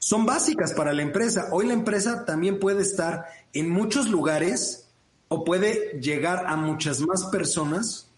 [0.00, 1.48] son básicas para la empresa.
[1.52, 4.88] Hoy la empresa también puede estar en muchos lugares
[5.28, 8.09] o puede llegar a muchas más personas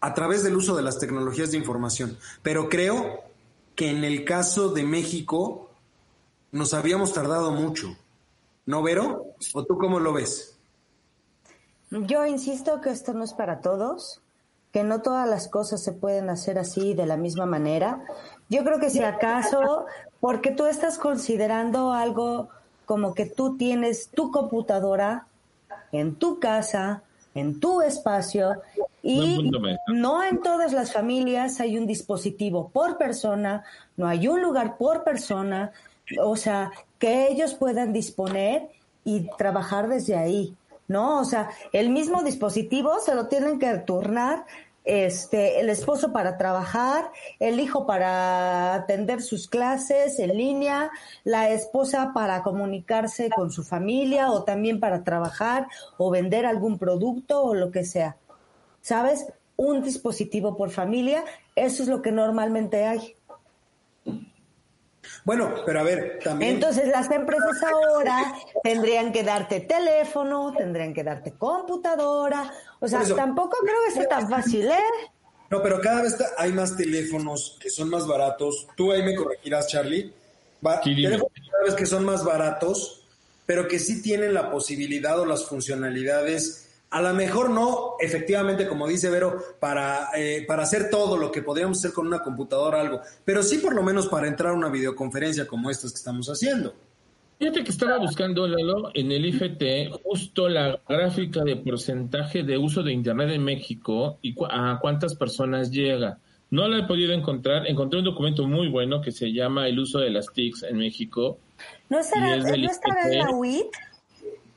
[0.00, 2.18] a través del uso de las tecnologías de información.
[2.42, 3.20] Pero creo
[3.74, 5.70] que en el caso de México
[6.52, 7.96] nos habíamos tardado mucho.
[8.66, 9.26] ¿No, Vero?
[9.54, 10.56] ¿O tú cómo lo ves?
[11.90, 14.20] Yo insisto que esto no es para todos,
[14.72, 18.04] que no todas las cosas se pueden hacer así de la misma manera.
[18.48, 19.86] Yo creo que si acaso,
[20.20, 22.48] porque tú estás considerando algo
[22.86, 25.26] como que tú tienes tu computadora
[25.92, 27.02] en tu casa,
[27.34, 28.60] en tu espacio
[29.02, 29.50] y
[29.88, 33.64] no en todas las familias hay un dispositivo por persona,
[33.96, 35.72] no hay un lugar por persona,
[36.22, 38.68] o sea, que ellos puedan disponer
[39.04, 40.54] y trabajar desde ahí,
[40.88, 41.20] ¿no?
[41.20, 44.44] O sea, el mismo dispositivo se lo tienen que turnar
[44.84, 50.90] este, el esposo para trabajar, el hijo para atender sus clases en línea,
[51.24, 55.66] la esposa para comunicarse con su familia o también para trabajar
[55.98, 58.16] o vender algún producto o lo que sea.
[58.82, 59.26] ¿Sabes?
[59.56, 63.16] Un dispositivo por familia, eso es lo que normalmente hay.
[65.24, 66.54] Bueno, pero a ver, también.
[66.54, 72.52] Entonces las empresas ahora tendrían que darte teléfono, tendrían que darte computadora.
[72.80, 74.78] O sea, tampoco creo que sea tan fácil, ¿eh?
[75.50, 78.68] No, pero cada vez hay más teléfonos que son más baratos.
[78.76, 80.12] Tú ahí me corregirás, Charlie.
[80.64, 83.04] Va, teléfonos cada vez que son más baratos,
[83.46, 88.88] pero que sí tienen la posibilidad o las funcionalidades a lo mejor no, efectivamente, como
[88.88, 92.80] dice Vero, para, eh, para hacer todo lo que podríamos hacer con una computadora o
[92.80, 96.28] algo, pero sí por lo menos para entrar a una videoconferencia como estas que estamos
[96.28, 96.74] haciendo.
[97.38, 102.82] Fíjate que estaba buscando, Lalo, en el IFT justo la gráfica de porcentaje de uso
[102.82, 106.18] de Internet en México y a cuántas personas llega.
[106.50, 107.66] No la he podido encontrar.
[107.66, 111.38] Encontré un documento muy bueno que se llama El uso de las TICs en México.
[111.88, 113.68] ¿No estará, ¿no estará en la UIT?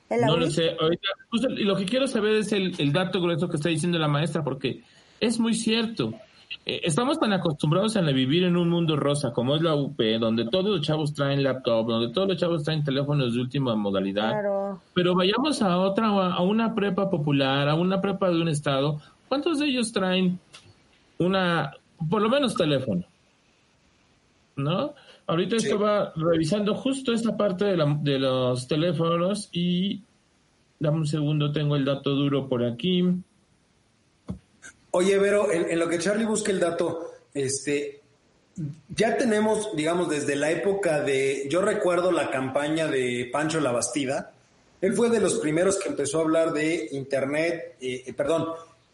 [0.10, 0.76] No lo sé.
[0.80, 1.08] Ahorita,
[1.50, 4.84] lo que quiero saber es el, el, dato grueso que está diciendo la maestra, porque
[5.20, 6.14] es muy cierto.
[6.66, 10.46] Eh, estamos tan acostumbrados a vivir en un mundo rosa como es la UP, donde
[10.46, 14.34] todos los chavos traen laptop, donde todos los chavos traen teléfonos de última modalidad.
[14.94, 19.02] Pero vayamos a otra, a una prepa popular, a una prepa de un estado.
[19.28, 20.40] ¿Cuántos de ellos traen
[21.18, 21.74] una,
[22.10, 23.04] por lo menos teléfono?
[24.56, 24.94] ¿No?
[25.26, 30.02] Ahorita estaba revisando justo esta parte de, la, de los teléfonos y
[30.80, 33.04] dame un segundo, tengo el dato duro por aquí.
[34.92, 38.02] Oye, Vero, en, lo que Charlie busca el dato, este,
[38.96, 44.34] ya tenemos, digamos, desde la época de, yo recuerdo la campaña de Pancho La Bastida,
[44.82, 48.50] él fue de los primeros que empezó a hablar de Internet, eh, eh, perdón,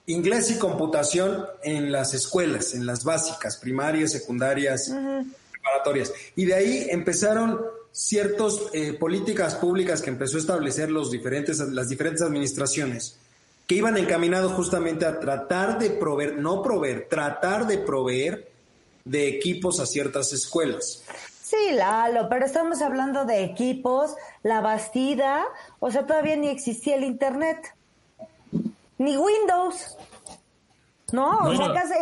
[0.05, 4.93] inglés y computación en las escuelas, en las básicas, primarias, secundarias,
[5.61, 6.13] preparatorias.
[6.35, 11.89] Y de ahí empezaron ciertas eh, políticas públicas que empezó a establecer los diferentes, las
[11.89, 13.17] diferentes administraciones
[13.69, 18.51] que iban encaminados justamente a tratar de proveer, no proveer, tratar de proveer
[19.05, 21.03] de equipos a ciertas escuelas.
[21.43, 25.45] Sí, Lalo, pero estamos hablando de equipos, la bastida,
[25.79, 27.75] o sea, todavía ni existía el Internet,
[28.97, 29.97] ni Windows,
[31.11, 31.37] ¿no?
[31.37, 31.93] O sea, acaso,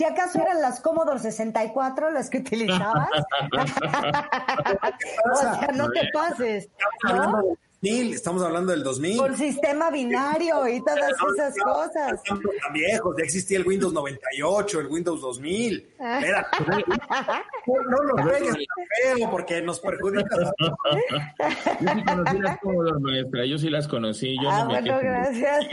[0.00, 3.10] si acaso eran las Commodore 64 las que utilizabas.
[5.30, 6.70] o sea, no te pases,
[7.04, 7.42] ¿no?
[7.82, 9.16] Estamos hablando del 2000.
[9.16, 12.22] Con sistema binario y todas esas cosas.
[12.22, 15.88] Tan viejos, ya existía el Windows 98, el Windows 2000.
[15.98, 16.46] Era,
[17.66, 20.28] no nos pegues tan feo porque nos perjudica.
[21.80, 24.36] Yo sí conocí las Commodore, maestra, yo sí las conocí.
[24.42, 25.66] Yo ah, bueno, gracias.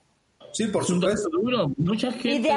[0.54, 1.30] Sí, por supuesto.
[1.78, 2.30] Mucha gente.
[2.30, 2.52] Y de,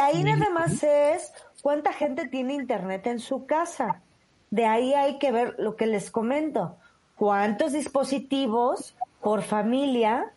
[0.00, 1.32] ahí, nada más es
[1.62, 4.02] cuánta gente tiene internet en su casa.
[4.50, 6.76] De ahí hay que ver lo que les comento.
[7.14, 10.32] ¿Cuántos dispositivos por familia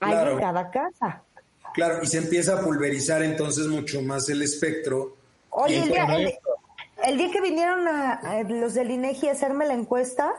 [0.00, 1.22] hay en cada casa?
[1.72, 5.16] Claro, y se empieza a pulverizar entonces mucho más el espectro.
[5.50, 10.32] Oye, el día, que vinieron a, los del INEGI a hacerme la encuesta,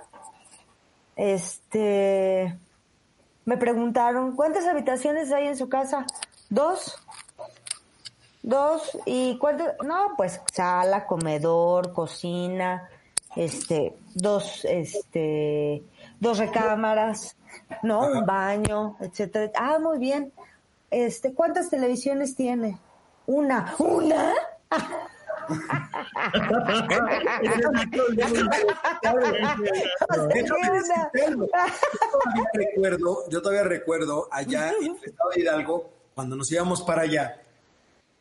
[1.15, 2.57] este
[3.49, 6.05] me preguntaron, ¿cuántas habitaciones hay en su casa?
[6.51, 6.95] Dos.
[8.43, 8.95] Dos.
[9.07, 9.73] ¿Y cuántas?
[9.83, 12.87] No, pues sala, comedor, cocina,
[13.35, 15.81] este, dos, este,
[16.19, 17.37] dos recámaras,
[17.81, 18.01] ¿no?
[18.01, 19.51] Un baño, etcétera.
[19.55, 20.31] Ah, muy bien.
[20.91, 22.77] Este, ¿cuántas televisiones tiene?
[23.25, 23.73] Una.
[23.79, 24.31] ¿Una?
[33.29, 37.41] yo todavía recuerdo allá en el estado de Hidalgo, cuando nos íbamos para allá,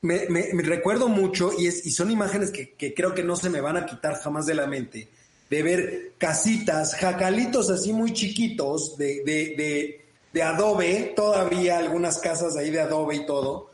[0.02, 0.26] me,
[0.62, 3.86] recuerdo mucho, y, es, y son imágenes que, creo que no se me van a
[3.86, 5.08] quitar jamás de la mente,
[5.50, 12.70] de ver casitas, jacalitos así muy chiquitos de, de, de adobe, todavía algunas casas ahí
[12.70, 13.70] de adobe y todo,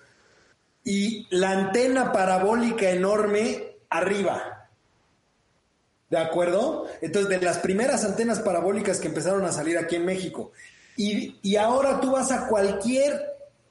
[0.85, 4.69] y la antena parabólica enorme arriba.
[6.11, 6.87] ¿De acuerdo?
[7.01, 10.53] Entonces, de las primeras antenas parabólicas que empezaron a salir aquí en México.
[10.97, 13.21] Y, ahora tú vas a cualquier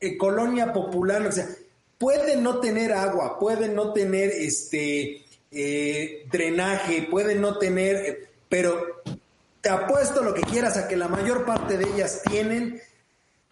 [0.01, 1.47] eh, colonia popular, o sea,
[1.97, 9.03] puede no tener agua, puede no tener este eh, drenaje, puede no tener, eh, pero
[9.61, 12.81] te apuesto lo que quieras a que la mayor parte de ellas tienen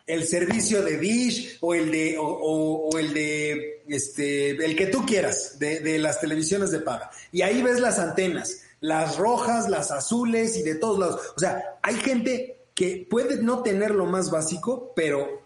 [0.07, 5.57] el servicio de Dish o el de, o, el de, este, el que tú quieras,
[5.59, 7.11] de, las televisiones de paga.
[7.31, 11.33] Y ahí ves las antenas, las rojas, las azules y de todos lados.
[11.35, 15.41] O sea, hay gente que puede no tener lo más básico, pero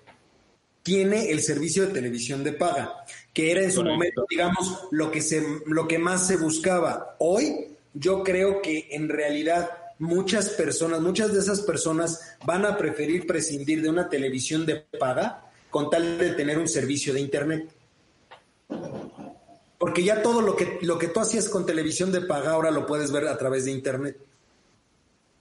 [0.83, 5.21] tiene el servicio de televisión de paga, que era en su momento, digamos, lo que,
[5.21, 7.15] se, lo que más se buscaba.
[7.19, 13.25] Hoy, yo creo que en realidad muchas personas, muchas de esas personas van a preferir
[13.25, 17.69] prescindir de una televisión de paga con tal de tener un servicio de internet.
[19.77, 22.85] Porque ya todo lo que, lo que tú hacías con televisión de paga ahora lo
[22.85, 24.17] puedes ver a través de internet.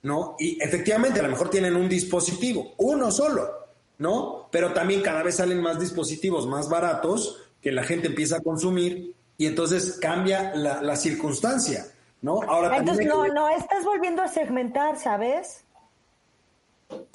[0.03, 0.35] ¿No?
[0.37, 3.49] Y efectivamente, a lo mejor tienen un dispositivo, uno solo,
[3.97, 4.49] ¿no?
[4.51, 9.15] Pero también cada vez salen más dispositivos más baratos que la gente empieza a consumir
[9.35, 11.87] y entonces cambia la, la circunstancia.
[12.25, 12.41] ¿No?
[12.41, 15.63] Ahora Entonces, no, no, estás volviendo a segmentar, ¿sabes?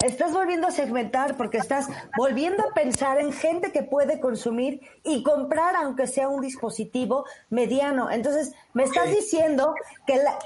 [0.01, 5.21] Estás volviendo a segmentar porque estás volviendo a pensar en gente que puede consumir y
[5.21, 8.09] comprar aunque sea un dispositivo mediano.
[8.09, 9.75] Entonces, me estás diciendo
[10.07, 10.39] que la,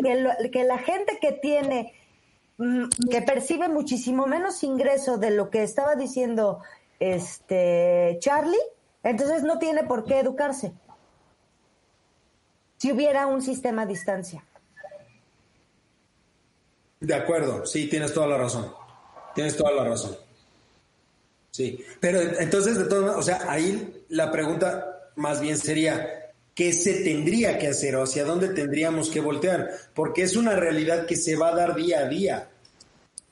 [0.52, 1.94] que, la gente que tiene,
[2.58, 6.62] mm, que percibe muchísimo menos ingreso de lo que estaba diciendo
[7.00, 8.58] este Charlie,
[9.04, 10.74] entonces no tiene por qué educarse.
[12.78, 14.44] Si hubiera un sistema a distancia.
[17.00, 18.74] De acuerdo, sí, tienes toda la razón.
[19.34, 20.16] Tienes toda la razón.
[21.52, 26.26] Sí, pero entonces, de todas o sea, ahí la pregunta más bien sería,
[26.56, 31.06] qué se tendría que hacer o hacia dónde tendríamos que voltear, porque es una realidad
[31.06, 32.50] que se va a dar día a día.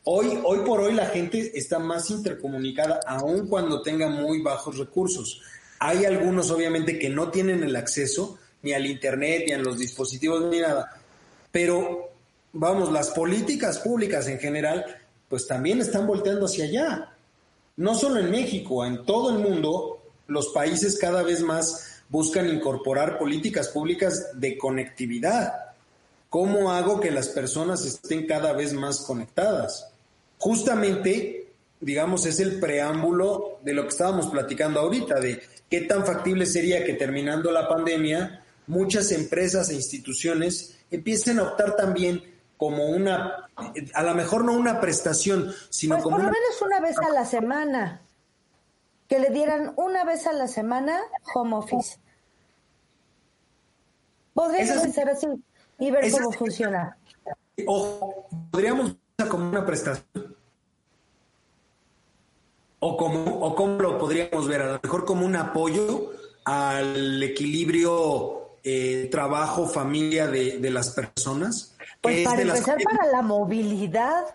[0.03, 5.41] Hoy, hoy por hoy la gente está más intercomunicada, aun cuando tenga muy bajos recursos.
[5.79, 10.43] Hay algunos, obviamente, que no tienen el acceso ni al Internet, ni a los dispositivos,
[10.45, 11.01] ni nada.
[11.51, 12.12] Pero,
[12.53, 14.85] vamos, las políticas públicas en general,
[15.27, 17.09] pues también están volteando hacia allá.
[17.75, 23.17] No solo en México, en todo el mundo, los países cada vez más buscan incorporar
[23.17, 25.53] políticas públicas de conectividad.
[26.29, 29.89] ¿Cómo hago que las personas estén cada vez más conectadas?
[30.37, 31.47] Justamente,
[31.79, 36.83] digamos, es el preámbulo de lo que estábamos platicando ahorita, de qué tan factible sería
[36.83, 42.32] que terminando la pandemia, muchas empresas e instituciones empiecen a optar también
[42.65, 43.49] como una,
[43.93, 46.15] a lo mejor no una prestación, sino pues como...
[46.15, 46.39] Por lo una...
[46.39, 48.01] menos una vez a la semana.
[49.09, 50.97] Que le dieran una vez a la semana
[51.35, 51.99] home office.
[54.33, 55.27] Podríamos hacer así
[55.77, 56.97] y ver cómo es- funciona.
[57.67, 58.95] O podríamos
[59.29, 60.35] como una prestación.
[62.79, 66.11] O como, o cómo lo podríamos ver, a lo mejor como un apoyo
[66.45, 71.72] al equilibrio eh, trabajo-familia de, de las personas.
[72.03, 74.25] Pues es para las- empezar, para la movilidad.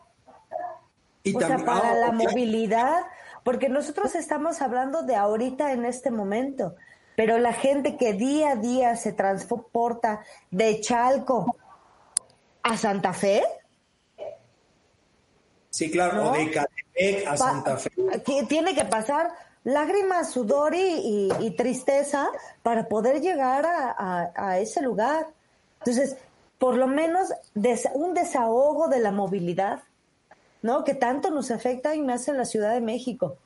[1.23, 3.01] y o sea, para ah, la movilidad,
[3.45, 6.75] porque nosotros estamos hablando de ahorita en este momento,
[7.17, 11.55] pero la gente que día a día se transporta de Chalco
[12.63, 13.43] a Santa Fe,
[15.71, 16.31] Sí, claro, ¿no?
[16.31, 17.91] o de Catepec a pa- Santa Fe.
[18.49, 19.31] tiene que pasar
[19.65, 22.29] lágrimas, sudor y, y- y tristeza
[22.63, 25.27] para poder llegar a, a- a ese lugar.
[25.81, 26.17] Entonces,
[26.59, 29.83] por lo menos des- un desahogo de la movilidad,
[30.63, 30.85] ¿no?
[30.85, 33.37] Que tanto nos afecta y más en la Ciudad de México.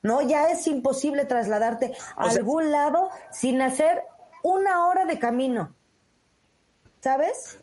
[0.00, 0.22] ¿No?
[0.22, 4.02] Ya es imposible trasladarte a O sea- algún lado sin hacer
[4.44, 5.74] una hora de camino.
[7.00, 7.58] ¿Sabes?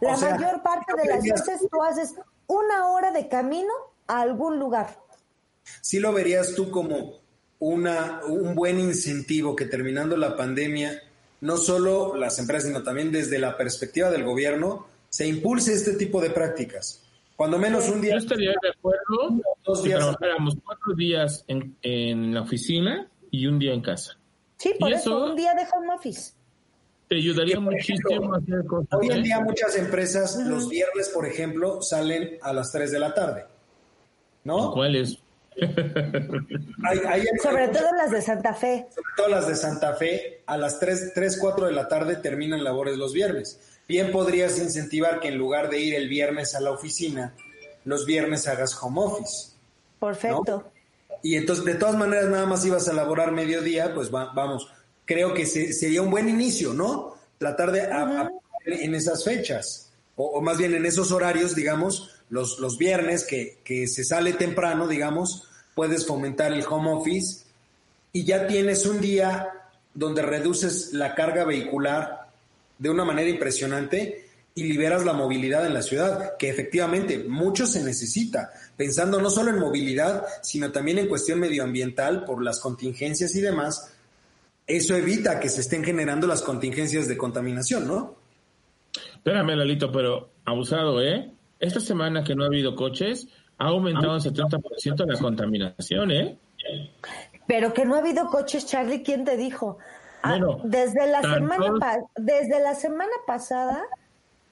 [0.00, 2.14] La sea, mayor parte de las veces tú haces
[2.46, 3.72] una hora de camino
[4.06, 4.98] a algún lugar.
[5.80, 7.14] ¿Sí lo verías tú como
[7.58, 11.02] una, un buen incentivo que terminando la pandemia,
[11.44, 16.20] no solo las empresas, sino también desde la perspectiva del gobierno, se impulse este tipo
[16.22, 17.02] de prácticas?
[17.36, 18.12] Cuando menos un día...
[18.12, 19.98] Yo estaría de acuerdo Dos si días.
[19.98, 24.16] trabajáramos cuatro días en, en la oficina y un día en casa.
[24.56, 25.24] Sí, por ¿Y eso, eso?
[25.32, 26.32] un día de home office.
[27.08, 28.88] Te ayudaría muchísimo a hacer cosas.
[28.98, 29.22] Hoy en ¿eh?
[29.22, 33.44] día muchas empresas los viernes, por ejemplo, salen a las 3 de la tarde.
[34.44, 34.72] ¿No?
[34.72, 35.18] ¿Cuáles?
[37.42, 38.86] Sobre todo las de Santa Fe.
[38.90, 42.64] sobre todo las de Santa Fe, a las 3, 3, 4 de la tarde terminan
[42.64, 43.60] labores los viernes.
[43.88, 47.34] Bien podrías incentivar que en lugar de ir el viernes a la oficina,
[47.84, 49.52] los viernes hagas home office.
[50.00, 50.70] Perfecto.
[51.22, 54.68] Y entonces, de todas maneras, nada más ibas a laborar mediodía, pues va- vamos,
[55.04, 57.14] creo que se- sería un buen inicio, ¿no?
[57.38, 58.30] Tratar de a- a-
[58.66, 63.58] en esas fechas, o, o más bien en esos horarios, digamos, los, los viernes que,
[63.64, 67.44] que se sale temprano, digamos, puedes fomentar el home office
[68.12, 69.48] y ya tienes un día
[69.92, 72.28] donde reduces la carga vehicular
[72.78, 74.24] de una manera impresionante
[74.56, 79.50] y liberas la movilidad en la ciudad, que efectivamente mucho se necesita, pensando no solo
[79.50, 83.92] en movilidad, sino también en cuestión medioambiental por las contingencias y demás.
[84.66, 88.16] Eso evita que se estén generando las contingencias de contaminación, ¿no?
[89.16, 91.32] Espérame, Lalito, pero abusado, ¿eh?
[91.64, 96.38] Esta semana que no ha habido coches, ha aumentado un 70% la contaminación, ¿eh?
[97.46, 99.78] Pero que no ha habido coches, Charlie, ¿quién te dijo?
[100.22, 103.82] Ah, Bueno, desde la semana desde la semana pasada,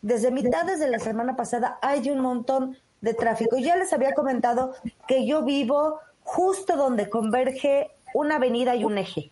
[0.01, 3.59] desde mitades de la semana pasada hay un montón de tráfico.
[3.59, 4.75] Ya les había comentado
[5.07, 9.31] que yo vivo justo donde converge una avenida y un eje.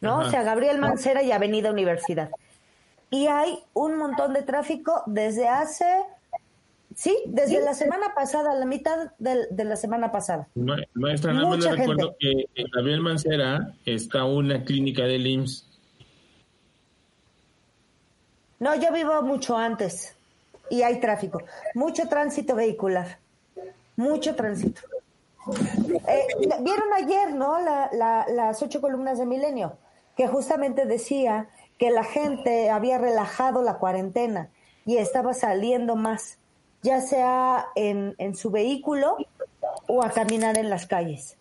[0.00, 0.20] ¿No?
[0.20, 0.28] Ajá.
[0.28, 2.30] O sea, Gabriel Mancera y Avenida Universidad.
[3.10, 5.84] Y hay un montón de tráfico desde hace
[6.98, 10.48] Sí, desde la semana pasada, la mitad de, la semana pasada.
[10.56, 15.24] Ma- Maestra, nada más Mucha le recuerdo que en Gabriel Mancera está una clínica del
[15.24, 15.64] IMSS.
[18.58, 20.16] No, yo vivo mucho antes
[20.70, 21.40] y hay tráfico,
[21.74, 23.18] mucho tránsito vehicular,
[23.94, 24.80] mucho tránsito.
[26.08, 26.26] Eh,
[26.62, 27.60] Vieron ayer, ¿no?
[27.60, 29.78] La- la- las ocho columnas de Milenio,
[30.16, 34.48] que justamente decía que la gente había relajado la cuarentena
[34.84, 36.38] y estaba saliendo más,
[36.88, 39.16] ya sea en, en su vehículo
[39.86, 41.36] o a caminar en las calles.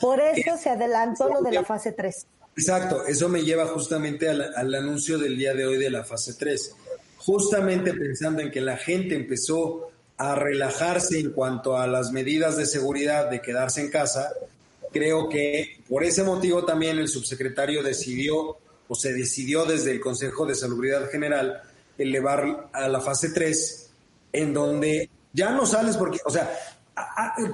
[0.00, 2.26] Por eso se adelantó lo de la fase 3.
[2.56, 6.34] Exacto, eso me lleva justamente al, al anuncio del día de hoy de la fase
[6.34, 6.74] 3.
[7.18, 12.66] Justamente pensando en que la gente empezó a relajarse en cuanto a las medidas de
[12.66, 14.32] seguridad de quedarse en casa,
[14.92, 18.58] creo que por ese motivo también el subsecretario decidió
[18.88, 21.62] o se decidió desde el Consejo de Salubridad General
[21.96, 23.85] elevar a la fase 3,
[24.32, 26.50] en donde ya no sales porque, o sea,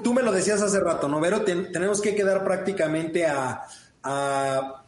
[0.03, 1.43] tú me lo decías hace rato, ¿no, Vero?
[1.43, 3.63] tenemos que quedar prácticamente a,
[4.03, 4.85] a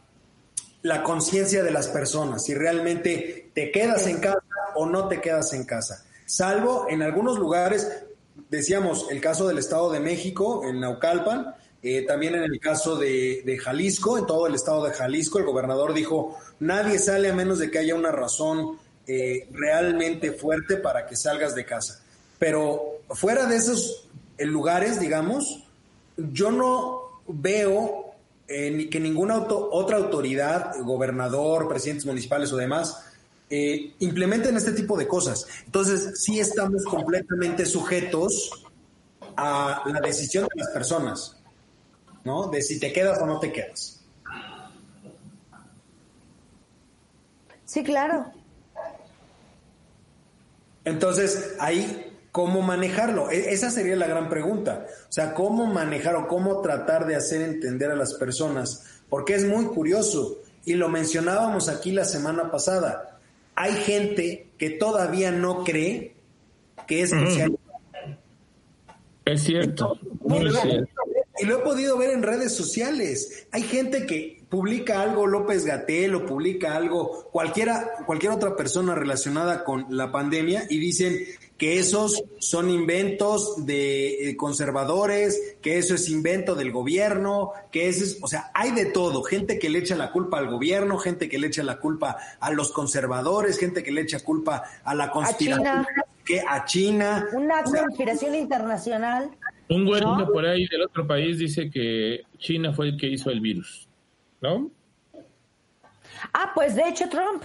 [0.82, 4.40] la conciencia de las personas, si realmente te quedas en casa
[4.74, 6.04] o no te quedas en casa.
[6.26, 8.04] Salvo en algunos lugares,
[8.48, 11.54] decíamos, el caso del Estado de México, en Naucalpan,
[11.86, 15.92] eh, también en el caso de, Jalisco, en todo el estado de Jalisco, el gobernador
[15.92, 21.16] dijo, nadie sale a menos de que haya una razón eh, realmente fuerte para que
[21.16, 22.00] salgas de casa.
[22.38, 25.64] Pero fuera de esos eh, lugares, digamos,
[26.16, 28.12] yo no veo
[28.46, 33.02] ni que ninguna otra autoridad, gobernador, presidentes municipales o demás,
[33.98, 35.46] implementen este tipo de cosas.
[35.64, 38.50] Entonces, sí estamos completamente sujetos
[39.34, 41.38] a la decisión de las personas.
[42.24, 42.48] ¿no?
[42.48, 44.00] De si te quedas o no te quedas.
[47.64, 48.32] Sí, claro.
[50.84, 53.30] Entonces, ahí, ¿cómo manejarlo?
[53.30, 54.86] E, esa sería la gran pregunta.
[55.08, 59.02] O sea, ¿cómo manejar o cómo tratar de hacer entender a las personas?
[59.08, 63.18] Porque es muy curioso, y lo mencionábamos aquí la semana pasada.
[63.54, 66.14] Hay gente que todavía no cree
[66.86, 67.56] que es social.
[69.24, 69.98] Es cierto.
[70.30, 71.02] es cierto.
[71.38, 73.46] Y lo he podido ver en redes sociales.
[73.50, 79.64] Hay gente que publica algo, López Gatel, o publica algo, cualquiera, cualquier otra persona relacionada
[79.64, 81.18] con la pandemia, y dicen
[81.58, 88.04] que esos son inventos de eh, conservadores, que eso es invento del gobierno, que eso
[88.04, 91.28] es, o sea, hay de todo, gente que le echa la culpa al gobierno, gente
[91.28, 95.10] que le echa la culpa a los conservadores, gente que le echa culpa a la
[95.10, 95.86] conspiración,
[96.24, 97.28] que a China.
[97.32, 99.30] Una conspiración internacional.
[99.68, 100.02] Un güey
[100.32, 103.88] por ahí del otro país dice que China fue el que hizo el virus,
[104.40, 104.70] ¿no?
[106.32, 107.44] Ah, pues de hecho Trump.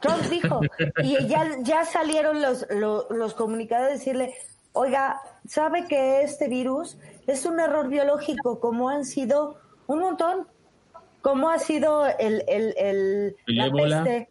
[0.00, 0.60] Trump dijo,
[1.02, 4.34] y ya, ya salieron los, los, los comunicados a decirle,
[4.72, 10.46] oiga, ¿sabe que este virus es un error biológico como han sido un montón?
[11.22, 14.28] Como ha sido el, el, el, la peste,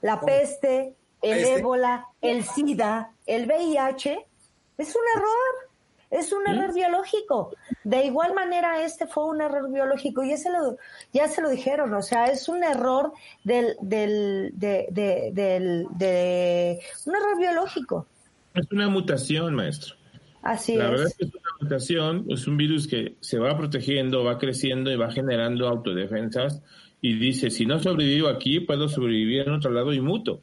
[0.00, 4.26] la peste, el ébola, el SIDA, el VIH,
[4.78, 5.65] es un error.
[6.10, 7.54] Es un error biológico.
[7.84, 10.76] De igual manera, este fue un error biológico y ese lo,
[11.12, 11.92] ya se lo dijeron.
[11.94, 13.12] O sea, es un error
[13.44, 14.86] del, del, de,
[15.32, 18.06] del, de, un error biológico.
[18.54, 19.96] Es una mutación, maestro.
[20.42, 20.90] Así La es.
[20.90, 24.92] verdad es que es una mutación, es un virus que se va protegiendo, va creciendo
[24.92, 26.62] y va generando autodefensas
[27.00, 30.40] y dice, si no sobrevivo aquí, puedo sobrevivir en otro lado y muto,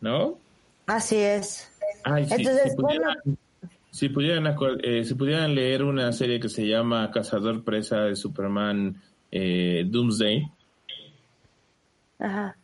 [0.00, 0.38] ¿no?
[0.86, 1.70] Así es.
[2.04, 3.36] Entonces, si
[4.08, 9.84] pudieran, eh, si pudieran leer una serie que se llama Cazador Presa de Superman eh,
[9.86, 10.50] Doomsday.
[12.18, 12.56] Ajá.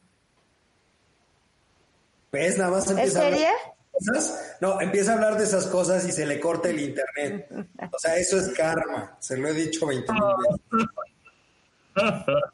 [2.33, 2.59] ¿Ves?
[2.59, 3.49] Nada más empieza ¿Es serie?
[4.61, 7.49] no, empieza a hablar de esas cosas y se le corta el internet.
[7.93, 9.17] O sea, eso es karma.
[9.19, 10.87] Se lo he dicho 20 veces.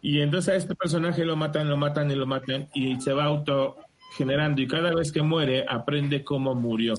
[0.00, 3.24] Y entonces a este personaje lo matan, lo matan y lo matan y se va
[3.24, 3.76] auto
[4.16, 6.94] generando y cada vez que muere aprende cómo murió.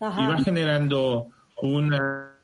[0.00, 1.28] Y va generando
[1.62, 2.38] una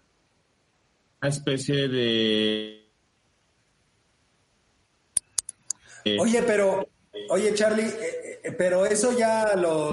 [1.22, 2.84] especie de...
[6.18, 6.86] Oye, pero,
[7.30, 9.92] oye Charlie, eh, eh, pero eso ya lo,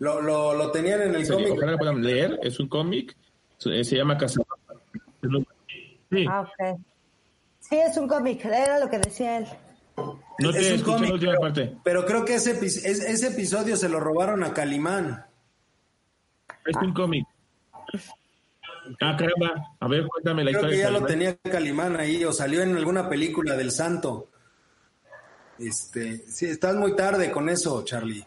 [0.00, 1.52] lo, lo, tenían en el cómic.
[1.52, 3.16] Ojalá lo puedan leer, es un cómic,
[3.58, 4.42] se llama Casa.
[6.10, 6.24] Sí.
[6.28, 6.74] Ah, okay.
[7.60, 9.46] sí, es un cómic, era lo que decía él.
[10.38, 11.76] No te es cómic, pero, parte.
[11.82, 15.26] pero creo que ese, ese episodio se lo robaron a Calimán.
[16.64, 17.26] Es un cómic.
[19.00, 19.74] Ah, caramba.
[19.80, 20.76] A ver, cuéntame la creo historia.
[20.76, 24.30] Que ya lo tenía Calimán ahí, o salió en alguna película del Santo.
[25.58, 28.24] Este, sí, estás muy tarde con eso, Charlie.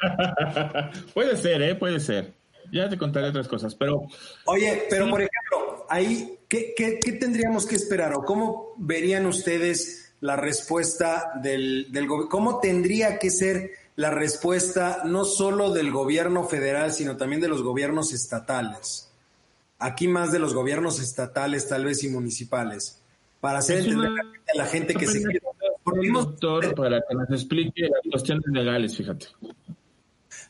[1.14, 1.74] puede ser, ¿eh?
[1.74, 2.34] Puede ser.
[2.72, 4.02] Ya te contaré otras cosas, pero...
[4.46, 10.09] Oye, pero por ejemplo, ahí, ¿qué, qué, qué tendríamos que esperar o cómo verían ustedes
[10.20, 16.92] la respuesta del, del cómo tendría que ser la respuesta no solo del gobierno federal,
[16.92, 19.10] sino también de los gobiernos estatales.
[19.78, 23.02] Aquí más de los gobiernos estatales, tal vez, y municipales,
[23.40, 25.40] para hacer entender a la gente que se quiere.
[26.12, 29.26] doctor para que nos explique las cuestiones legales, fíjate.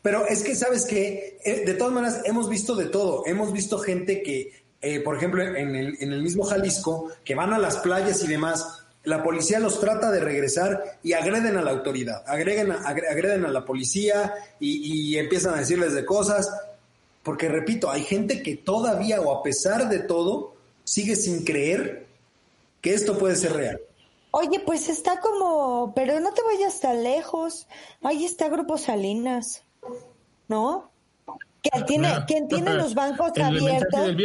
[0.03, 3.25] Pero es que, ¿sabes que eh, de todas maneras, hemos visto de todo.
[3.27, 7.53] Hemos visto gente que, eh, por ejemplo, en el, en el mismo Jalisco, que van
[7.53, 11.71] a las playas y demás, la policía los trata de regresar y agreden a la
[11.71, 16.51] autoridad, agreden a, agreden a la policía y, empiezan a decirles de cosas,
[17.23, 22.07] porque repito, hay gente que todavía o a pesar de todo sigue sin creer
[22.81, 23.81] que esto puede ser real.
[24.33, 27.67] Oye, pues está como, pero no te vayas tan lejos.
[28.03, 29.65] Ahí está Grupo Salinas,
[30.47, 30.91] ¿no?
[31.63, 34.17] Que tiene, quien tiene los bancos abiertos.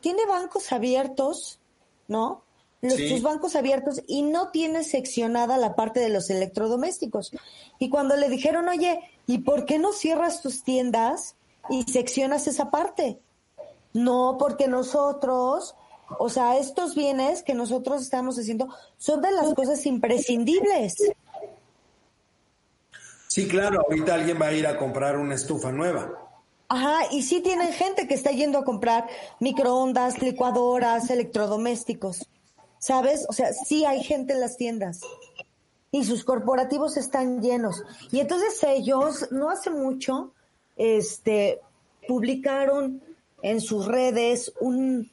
[0.00, 1.58] tiene bancos abiertos,
[2.06, 2.44] ¿no?
[2.80, 7.32] Los, tus bancos abiertos y no tiene seccionada la parte de los electrodomésticos.
[7.78, 11.34] Y cuando le dijeron, oye, ¿y por qué no cierras tus tiendas
[11.70, 13.18] y seccionas esa parte?
[13.92, 15.74] No, porque nosotros
[16.16, 20.94] o sea, estos bienes que nosotros estamos haciendo son de las cosas imprescindibles.
[23.26, 26.10] Sí, claro, ahorita alguien va a ir a comprar una estufa nueva.
[26.68, 29.06] Ajá, y sí tienen gente que está yendo a comprar
[29.38, 32.26] microondas, licuadoras, electrodomésticos.
[32.78, 33.26] ¿Sabes?
[33.28, 35.00] O sea, sí hay gente en las tiendas.
[35.90, 37.82] Y sus corporativos están llenos.
[38.12, 40.32] Y entonces ellos, no hace mucho,
[40.76, 41.60] este,
[42.06, 43.02] publicaron
[43.42, 45.10] en sus redes un,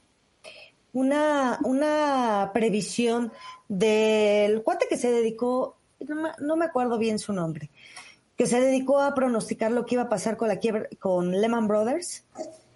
[0.93, 3.32] una, una previsión
[3.68, 5.78] del cuate que se dedicó,
[6.39, 7.70] no me, acuerdo bien su nombre,
[8.38, 11.68] que se dedicó a pronosticar lo que iba a pasar con la quiebra, con Lehman
[11.68, 12.24] Brothers.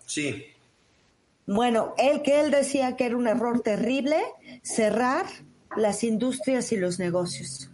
[0.05, 0.45] Sí.
[1.51, 4.21] Bueno, él que él decía que era un error terrible
[4.61, 5.25] cerrar
[5.75, 7.71] las industrias y los negocios.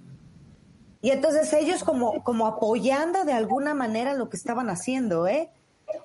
[1.02, 5.50] Y entonces ellos como, como apoyando de alguna manera lo que estaban haciendo, ¿eh?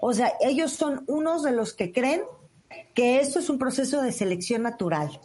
[0.01, 2.23] O sea, ellos son unos de los que creen
[2.93, 5.21] que esto es un proceso de selección natural.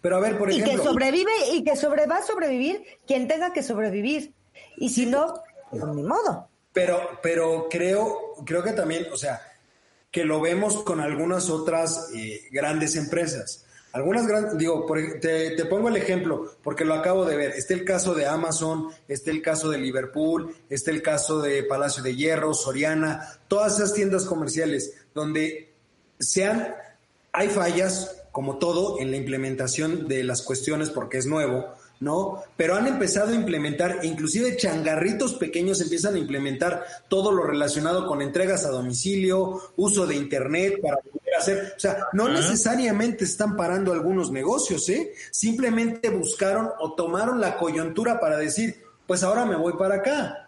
[0.00, 0.72] Pero a ver, por ejemplo.
[0.72, 4.32] Y que sobrevive y que sobre, va a sobrevivir quien tenga que sobrevivir.
[4.76, 6.48] Y si no, pues ni modo.
[6.72, 9.40] Pero, pero creo, creo que también, o sea,
[10.10, 13.64] que lo vemos con algunas otras eh, grandes empresas.
[13.92, 14.86] Algunas grandes, digo,
[15.20, 17.50] te, te, pongo el ejemplo, porque lo acabo de ver.
[17.52, 22.02] Está el caso de Amazon, está el caso de Liverpool, está el caso de Palacio
[22.02, 25.72] de Hierro, Soriana, todas esas tiendas comerciales donde
[26.18, 26.74] sean,
[27.32, 32.42] hay fallas, como todo, en la implementación de las cuestiones porque es nuevo, ¿no?
[32.56, 38.22] Pero han empezado a implementar, inclusive changarritos pequeños empiezan a implementar todo lo relacionado con
[38.22, 43.92] entregas a domicilio, uso de internet para poder hacer, o sea, no necesariamente están parando
[43.92, 45.12] algunos negocios, ¿eh?
[45.30, 50.47] Simplemente buscaron o tomaron la coyuntura para decir, pues ahora me voy para acá.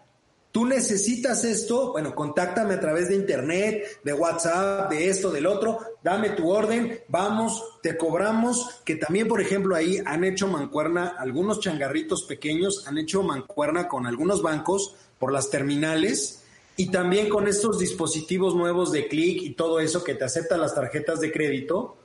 [0.51, 5.79] Tú necesitas esto, bueno, contáctame a través de internet, de WhatsApp, de esto, del otro,
[6.03, 11.61] dame tu orden, vamos, te cobramos, que también, por ejemplo, ahí han hecho mancuerna, algunos
[11.61, 16.43] changarritos pequeños han hecho mancuerna con algunos bancos por las terminales
[16.75, 20.75] y también con estos dispositivos nuevos de clic y todo eso que te aceptan las
[20.75, 21.95] tarjetas de crédito,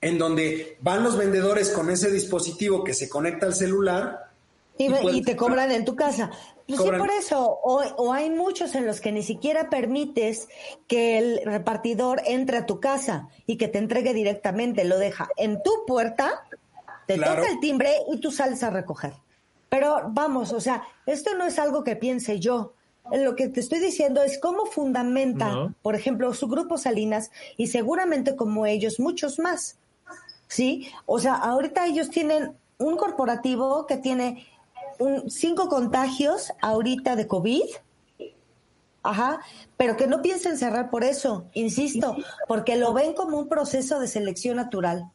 [0.00, 4.25] en donde van los vendedores con ese dispositivo que se conecta al celular.
[4.78, 6.30] Y te cobran en tu casa.
[6.66, 7.60] Pues sí, por eso.
[7.62, 10.48] O, hay muchos en los que ni siquiera permites
[10.88, 14.84] que el repartidor entre a tu casa y que te entregue directamente.
[14.84, 16.44] Lo deja en tu puerta,
[17.06, 19.14] te toca el timbre y tú sales a recoger.
[19.68, 22.72] Pero vamos, o sea, esto no es algo que piense yo.
[23.12, 28.34] Lo que te estoy diciendo es cómo fundamenta, por ejemplo, su grupo Salinas y seguramente
[28.34, 29.78] como ellos, muchos más.
[30.48, 30.88] ¿Sí?
[31.06, 34.46] O sea, ahorita ellos tienen un corporativo que tiene
[34.98, 37.64] un, cinco contagios ahorita de COVID.
[39.02, 39.40] Ajá,
[39.76, 42.16] pero que no piensen cerrar por eso, insisto,
[42.48, 45.12] porque lo ven como un proceso de selección natural.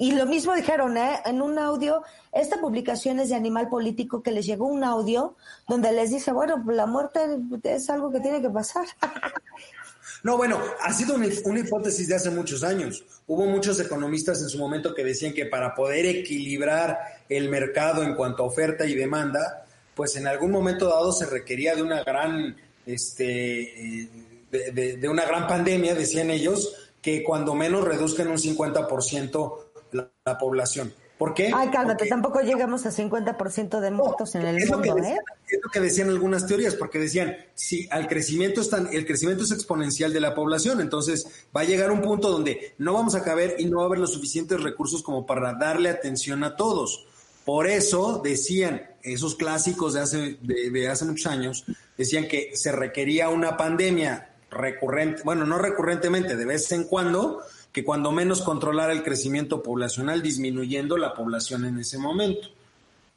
[0.00, 1.20] Y lo mismo dijeron ¿eh?
[1.24, 5.34] en un audio, esta publicación es de Animal Político, que les llegó un audio
[5.66, 7.20] donde les dice, bueno, la muerte
[7.64, 8.86] es algo que tiene que pasar.
[10.22, 11.26] No, bueno, ha sido una,
[11.60, 13.04] hipótesis de hace muchos años.
[13.26, 16.98] Hubo muchos economistas en su momento que decían que para poder equilibrar
[17.28, 21.76] el mercado en cuanto a oferta y demanda, pues en algún momento dado se requería
[21.76, 22.56] de una gran,
[22.86, 24.08] este, eh,
[24.50, 29.58] de, una gran pandemia, decían ellos, que cuando menos reduzcan un 50%
[29.92, 30.92] la, la población.
[31.18, 31.50] ¿Por qué?
[31.52, 35.18] Ay, cálmate, tampoco llegamos a 50% de muertos en el mundo, ¿eh?
[35.48, 39.50] Es lo que decían algunas teorías, porque decían, si al crecimiento están, el crecimiento es
[39.50, 43.56] exponencial de la población, entonces va a llegar un punto donde no vamos a caber
[43.58, 47.06] y no va a haber los suficientes recursos como para darle atención a todos.
[47.44, 51.64] Por eso decían esos clásicos de hace, de hace muchos años,
[51.96, 57.42] decían que se requería una pandemia recurrente, bueno, no recurrentemente, de vez en cuando,
[57.72, 62.48] que cuando menos controlar el crecimiento poblacional, disminuyendo la población en ese momento.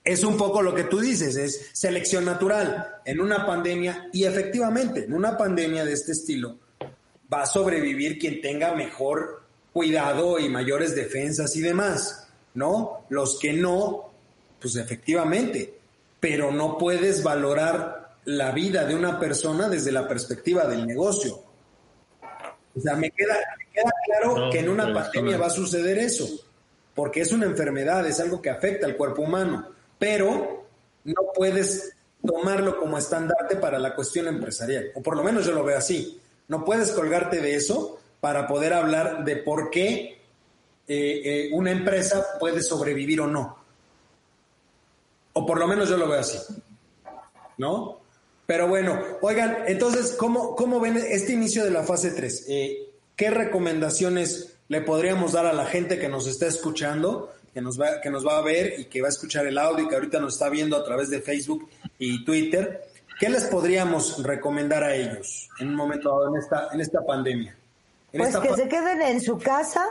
[0.03, 5.05] Es un poco lo que tú dices, es selección natural en una pandemia y efectivamente
[5.05, 6.57] en una pandemia de este estilo
[7.31, 13.05] va a sobrevivir quien tenga mejor cuidado y mayores defensas y demás, ¿no?
[13.09, 14.11] Los que no,
[14.59, 15.77] pues efectivamente,
[16.19, 21.43] pero no puedes valorar la vida de una persona desde la perspectiva del negocio.
[22.75, 23.37] O sea, me queda,
[23.73, 26.27] queda claro que en una pandemia va a suceder eso.
[26.93, 30.65] porque es una enfermedad, es algo que afecta al cuerpo humano, pero
[31.05, 31.93] no puedes
[32.25, 36.19] tomarlo como estandarte para la cuestión empresarial, o por lo menos yo lo veo así.
[36.49, 40.19] No puedes colgarte de eso para poder hablar de por qué
[40.87, 43.57] eh, eh, una empresa puede sobrevivir o no.
[45.33, 46.37] O por lo menos yo lo veo así.
[47.57, 48.01] ¿No?
[48.45, 52.45] Pero bueno, oigan, entonces, ¿cómo, cómo ven este inicio de la fase 3?
[52.49, 52.90] Eh,
[53.21, 58.01] ¿Qué recomendaciones le podríamos dar a la gente que nos está escuchando, que nos, va,
[58.01, 60.19] que nos va a ver y que va a escuchar el audio y que ahorita
[60.19, 61.69] nos está viendo a través de Facebook
[61.99, 62.83] y Twitter?
[63.19, 67.55] ¿Qué les podríamos recomendar a ellos en un momento dado en esta, en esta pandemia?
[68.11, 69.85] pues que se queden en su casa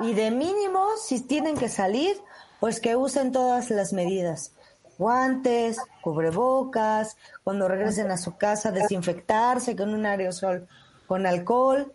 [0.00, 2.16] y de mínimo, si tienen que salir,
[2.58, 4.54] pues que usen todas las medidas
[4.98, 10.66] guantes, cubrebocas, cuando regresen a su casa, desinfectarse con un aerosol
[11.06, 11.92] con alcohol,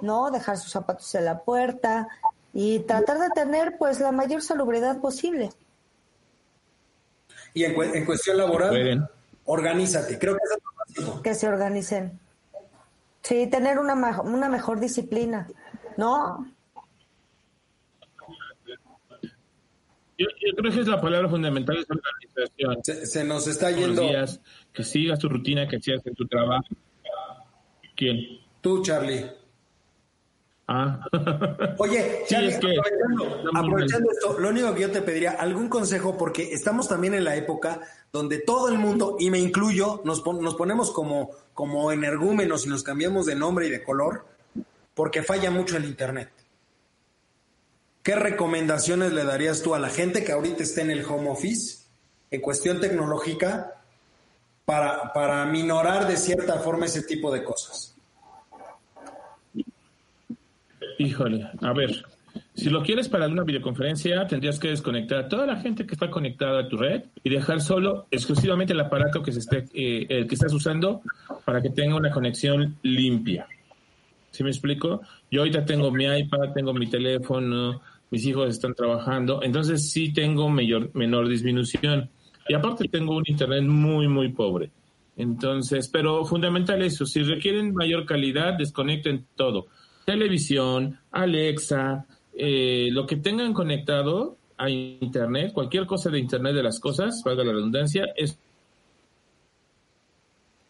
[0.00, 0.30] ¿no?
[0.30, 2.08] Dejar sus zapatos en la puerta
[2.52, 5.50] y tratar de tener pues la mayor salubridad posible.
[7.52, 9.08] Y en, cuestión laboral,
[9.44, 12.18] organízate, creo que es Que se organicen.
[13.22, 15.48] Sí, tener una, una mejor disciplina,
[15.96, 16.46] ¿no?
[20.16, 20.26] Yo,
[20.56, 23.06] creo que es la palabra fundamental, es organización.
[23.06, 24.02] Se, nos está yendo.
[24.72, 26.66] que sigas tu rutina, que sigas en tu trabajo.
[27.96, 28.18] ¿Quién?
[28.60, 29.26] Tú, Charlie.
[30.66, 30.98] Ah.
[31.78, 32.54] Oye, Charlie,
[33.54, 37.36] aprovechando, esto, lo único que yo te pediría, algún consejo, porque estamos también en la
[37.36, 37.80] época
[38.12, 42.82] donde todo el mundo, y me incluyo, nos, nos ponemos como, como energúmenos y nos
[42.82, 44.24] cambiamos de nombre y de color,
[44.94, 46.30] porque falla mucho el Internet.
[48.02, 51.84] ¿Qué recomendaciones le darías tú a la gente que ahorita está en el home office
[52.30, 53.82] en cuestión tecnológica
[54.64, 57.93] para, para minorar de cierta forma ese tipo de cosas?
[60.98, 62.04] Híjole, a ver,
[62.54, 66.10] si lo quieres para una videoconferencia, tendrías que desconectar a toda la gente que está
[66.10, 70.26] conectada a tu red y dejar solo exclusivamente el aparato que, se esté, eh, el
[70.26, 71.02] que estás usando
[71.44, 73.46] para que tenga una conexión limpia.
[74.30, 75.02] ¿Sí me explico?
[75.30, 77.80] Yo ahorita tengo mi iPad, tengo mi teléfono,
[78.10, 82.10] mis hijos están trabajando, entonces sí tengo mayor, menor disminución.
[82.48, 84.70] Y aparte tengo un internet muy, muy pobre.
[85.16, 89.68] Entonces, pero fundamental eso, si requieren mayor calidad, desconecten todo.
[90.04, 96.80] Televisión, Alexa, eh, lo que tengan conectado a Internet, cualquier cosa de Internet de las
[96.80, 98.38] cosas, valga la redundancia, es,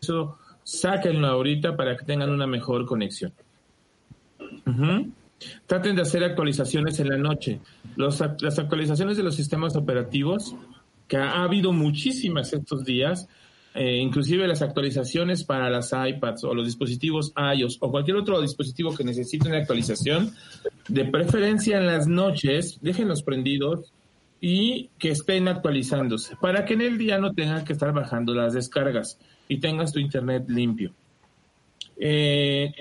[0.01, 3.33] eso sáquenlo ahorita para que tengan una mejor conexión.
[5.67, 7.61] Traten de hacer actualizaciones en la noche.
[7.97, 10.57] las actualizaciones de los sistemas operativos,
[11.07, 13.29] que ha, habido muchísimas estos días,
[13.75, 18.95] eh, inclusive las actualizaciones para las iPads o los dispositivos iOS o cualquier otro dispositivo
[18.95, 20.33] que necesite una actualización,
[20.89, 23.93] de preferencia en las noches, déjenlos prendidos
[24.41, 28.53] y que estén actualizándose para que en el día no tengan que estar bajando las
[28.53, 29.19] descargas
[29.49, 30.93] y tengas tu internet limpio.
[31.97, 32.73] Eh,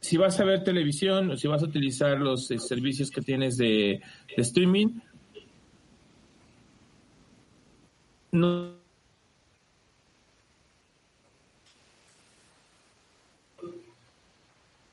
[0.00, 3.56] si vas a ver televisión o si vas a utilizar los eh, servicios que tienes
[3.56, 4.00] de,
[4.36, 5.00] streaming,
[8.32, 8.77] no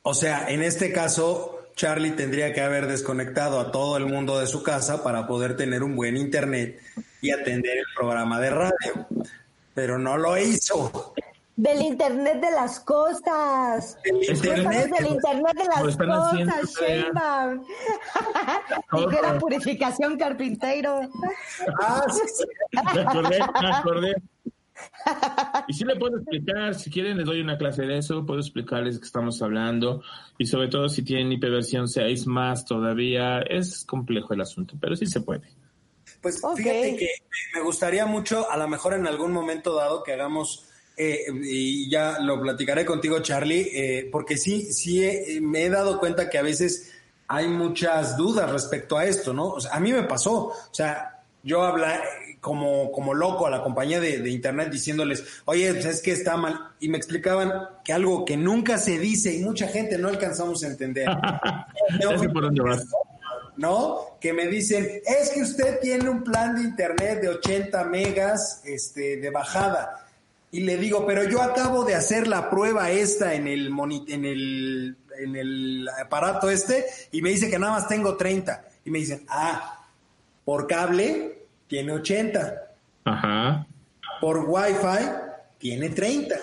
[0.07, 4.45] O sea, en este caso, Charlie tendría que haber desconectado a todo el mundo de
[4.45, 6.79] su casa para poder tener un buen internet
[7.21, 9.07] y atender el programa de radio.
[9.73, 11.15] Pero no lo hizo.
[11.55, 13.97] Del Internet de las cosas.
[14.03, 17.65] El Internet, del Internet de las cosas, Sheinbaum.
[18.93, 21.01] y era purificación carpintero.
[21.81, 22.43] Ah, sí,
[22.73, 24.13] Me acordé, me acordé.
[25.67, 28.99] Y si le puedo explicar, si quieren les doy una clase de eso, puedo explicarles
[28.99, 30.01] que estamos hablando
[30.37, 35.05] y sobre todo si tienen hiperversión 6 más todavía, es complejo el asunto, pero sí
[35.05, 35.43] se puede.
[36.21, 37.09] Pues fíjate que
[37.53, 40.67] me gustaría mucho, a lo mejor en algún momento dado, que hagamos
[40.97, 45.01] eh, y ya lo platicaré contigo, Charlie, eh, porque sí, sí
[45.41, 46.91] me he dado cuenta que a veces
[47.27, 49.49] hay muchas dudas respecto a esto, ¿no?
[49.49, 51.99] O sea, a mí me pasó, o sea, yo hablé
[52.45, 56.73] como, como loco a la compañía de, internet diciéndoles, oye, pues es que está mal,
[56.79, 57.51] y me explicaban
[57.83, 61.07] que algo que nunca se dice y mucha gente no alcanzamos a entender.
[63.57, 64.17] ¿no?
[64.21, 69.17] Que me dicen, es que usted tiene un plan de internet de 80 megas este,
[69.17, 70.05] de bajada
[70.51, 73.71] y le digo, pero yo acabo de hacer la prueba esta en el,
[74.07, 78.65] en el, en el aparato este y me dice que nada más tengo 30.
[78.85, 79.87] Y me dicen, ah,
[80.43, 81.34] por cable
[81.67, 82.75] tiene 80.
[83.05, 83.67] Ajá.
[84.21, 85.05] Por Wi-Fi
[85.57, 86.35] tiene 30.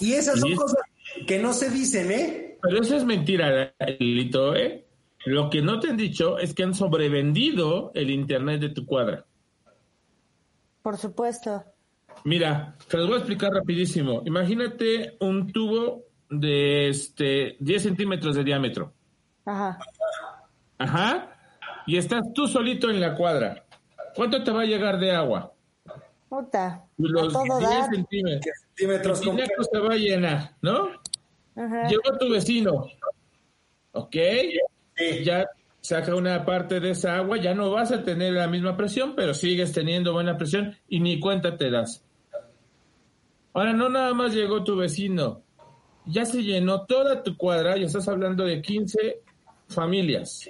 [0.00, 0.82] Y esas son cosas
[1.26, 2.58] que no se dicen, ¿eh?
[2.62, 4.86] Pero eso es mentira, Lito, ¿eh?
[5.26, 9.24] Lo que no te han dicho es que han sobrevendido el internet de tu cuadra.
[10.82, 11.64] Por supuesto.
[12.24, 14.22] Mira, te los voy a explicar rapidísimo.
[14.26, 18.92] Imagínate un tubo de este 10 centímetros de diámetro.
[19.44, 19.78] Ajá.
[20.78, 21.33] Ajá.
[21.86, 23.64] Y estás tú solito en la cuadra.
[24.14, 25.52] ¿Cuánto te va a llegar de agua?
[26.28, 26.84] Puta.
[26.96, 27.90] Los a todo 10 dar.
[27.90, 28.54] centímetros.
[29.18, 30.88] Centímetros El se va a llenar, ¿no?
[31.56, 31.88] Ajá.
[31.88, 32.86] Llegó tu vecino.
[33.92, 34.16] ¿Ok?
[34.96, 35.24] Sí.
[35.24, 35.46] Ya
[35.80, 39.34] saca una parte de esa agua, ya no vas a tener la misma presión, pero
[39.34, 42.02] sigues teniendo buena presión y ni cuenta te das.
[43.52, 45.42] Ahora, no nada más llegó tu vecino,
[46.06, 49.20] ya se llenó toda tu cuadra y estás hablando de 15
[49.68, 50.48] familias.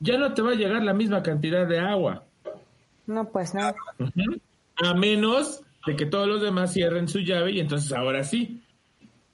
[0.00, 2.24] Ya no te va a llegar la misma cantidad de agua.
[3.06, 3.72] No, pues no.
[4.76, 8.62] A menos de que todos los demás cierren su llave y entonces ahora sí.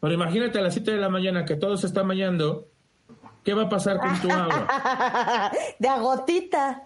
[0.01, 2.67] Pero imagínate a las 7 de la mañana que todo se está bañando,
[3.45, 5.51] ¿qué va a pasar con tu agua?
[5.79, 6.83] De agotita.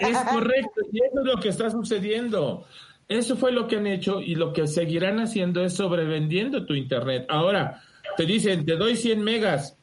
[0.00, 2.64] Es correcto, y eso es lo que está sucediendo.
[3.08, 7.26] Eso fue lo que han hecho y lo que seguirán haciendo es sobrevendiendo tu internet.
[7.28, 7.82] Ahora,
[8.16, 9.76] te dicen, te doy 100 megas.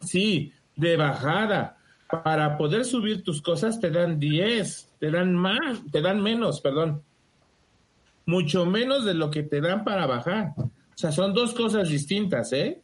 [0.00, 1.77] Sí, de bajada.
[2.08, 7.02] Para poder subir tus cosas te dan 10, te dan más, te dan menos, perdón.
[8.24, 10.52] Mucho menos de lo que te dan para bajar.
[10.58, 12.80] O sea, son dos cosas distintas, ¿eh?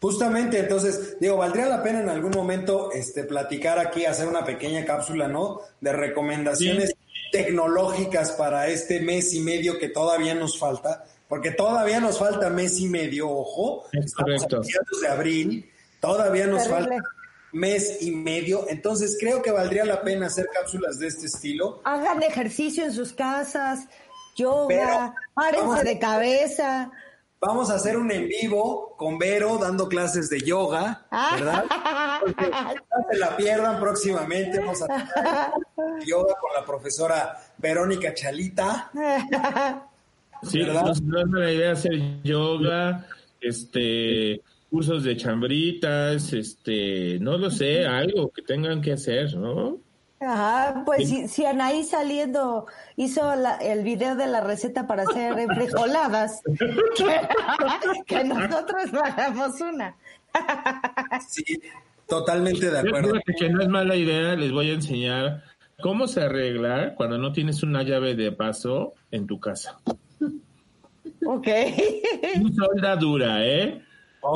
[0.00, 4.84] Justamente, entonces, digo, valdría la pena en algún momento este, platicar aquí, hacer una pequeña
[4.84, 5.60] cápsula, ¿no?
[5.80, 6.94] De recomendaciones
[7.32, 12.78] tecnológicas para este mes y medio que todavía nos falta, porque todavía nos falta mes
[12.80, 14.60] y medio, ojo, Es correcto.
[15.00, 15.70] de abril,
[16.00, 16.88] todavía nos Terrible.
[16.88, 17.08] falta
[17.54, 21.80] mes y medio, entonces creo que valdría la pena hacer cápsulas de este estilo.
[21.84, 23.88] Hagan ejercicio en sus casas,
[24.36, 26.90] yoga, párense a- de cabeza.
[27.40, 31.64] Vamos a hacer un en vivo con Vero dando clases de yoga, ¿verdad?
[32.26, 34.58] No se la pierdan próximamente.
[34.60, 38.90] Vamos a hacer yoga con la profesora Verónica Chalita.
[40.42, 40.82] Sí, ¿Verdad?
[40.82, 41.92] no, no es mala idea hacer
[42.22, 43.06] yoga,
[43.40, 44.42] este,
[44.74, 49.78] cursos de chambritas, este, no lo sé, algo que tengan que hacer, ¿no?
[50.18, 51.14] Ajá, pues Sí.
[51.16, 52.66] si, si Anaí saliendo
[52.96, 56.40] hizo la- el video de la receta para hacer frijoladas,
[56.96, 57.06] que,
[58.06, 59.94] que nosotros no hagamos una.
[61.28, 61.44] Sí,
[62.08, 63.10] totalmente de acuerdo.
[63.12, 65.44] Fíjate que no es mala idea, les voy a enseñar
[65.82, 69.78] cómo se arregla cuando no tienes una llave de paso en tu casa.
[71.26, 71.46] Ok.
[72.34, 73.80] Sin soldadura, ¿eh?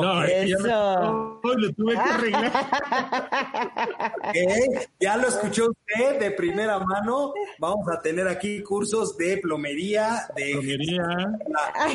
[0.01, 1.41] No, ya me- Eso.
[1.43, 2.51] Ay, lo tuve que arreglar.
[4.33, 4.87] ¿Eh?
[4.99, 7.33] Ya lo escuchó usted de primera mano.
[7.59, 11.01] Vamos a tener aquí cursos de plomería, de Plomería.
[11.47, 11.87] la,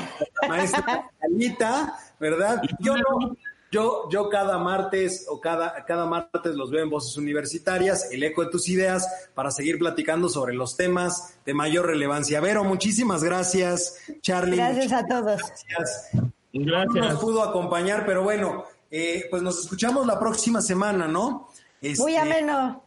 [0.42, 2.62] la maestra Chalita, ¿verdad?
[2.80, 3.36] Yo no,
[3.70, 8.44] yo, yo cada martes o cada, cada martes los veo en Voces Universitarias, el eco
[8.44, 12.40] de tus ideas, para seguir platicando sobre los temas de mayor relevancia.
[12.40, 13.98] Vero, muchísimas gracias.
[14.20, 15.40] Charlie, Gracias a todos.
[15.68, 16.10] gracias.
[16.54, 21.48] No nos pudo acompañar, pero bueno, eh, pues nos escuchamos la próxima semana, ¿no?
[21.82, 22.82] Muy Este, ameno.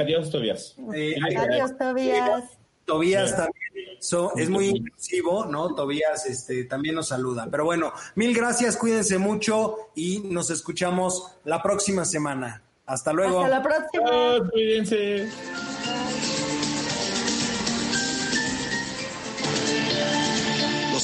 [0.00, 0.74] Adiós, Tobias.
[0.94, 2.44] eh, Adiós, Tobías.
[2.86, 5.74] Tobías también so- es muy inclusivo, ¿no?
[5.74, 7.48] Tobías este, también nos saluda.
[7.50, 12.62] Pero bueno, mil gracias, cuídense mucho y nos escuchamos la próxima semana.
[12.86, 13.40] Hasta luego.
[13.40, 14.08] Hasta la próxima.
[14.08, 15.28] Adiós, cuídense.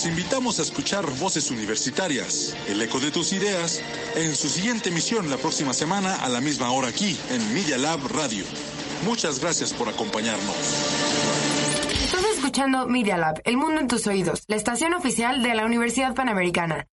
[0.03, 3.81] Los invitamos a escuchar Voces Universitarias, el eco de tus ideas,
[4.17, 8.01] en su siguiente emisión la próxima semana a la misma hora aquí en Media Lab
[8.09, 8.45] Radio.
[9.05, 10.57] Muchas gracias por acompañarnos.
[12.05, 16.17] Estás escuchando Media Lab, El Mundo en tus Oídos, la estación oficial de la Universidad
[16.17, 16.89] Panamericana.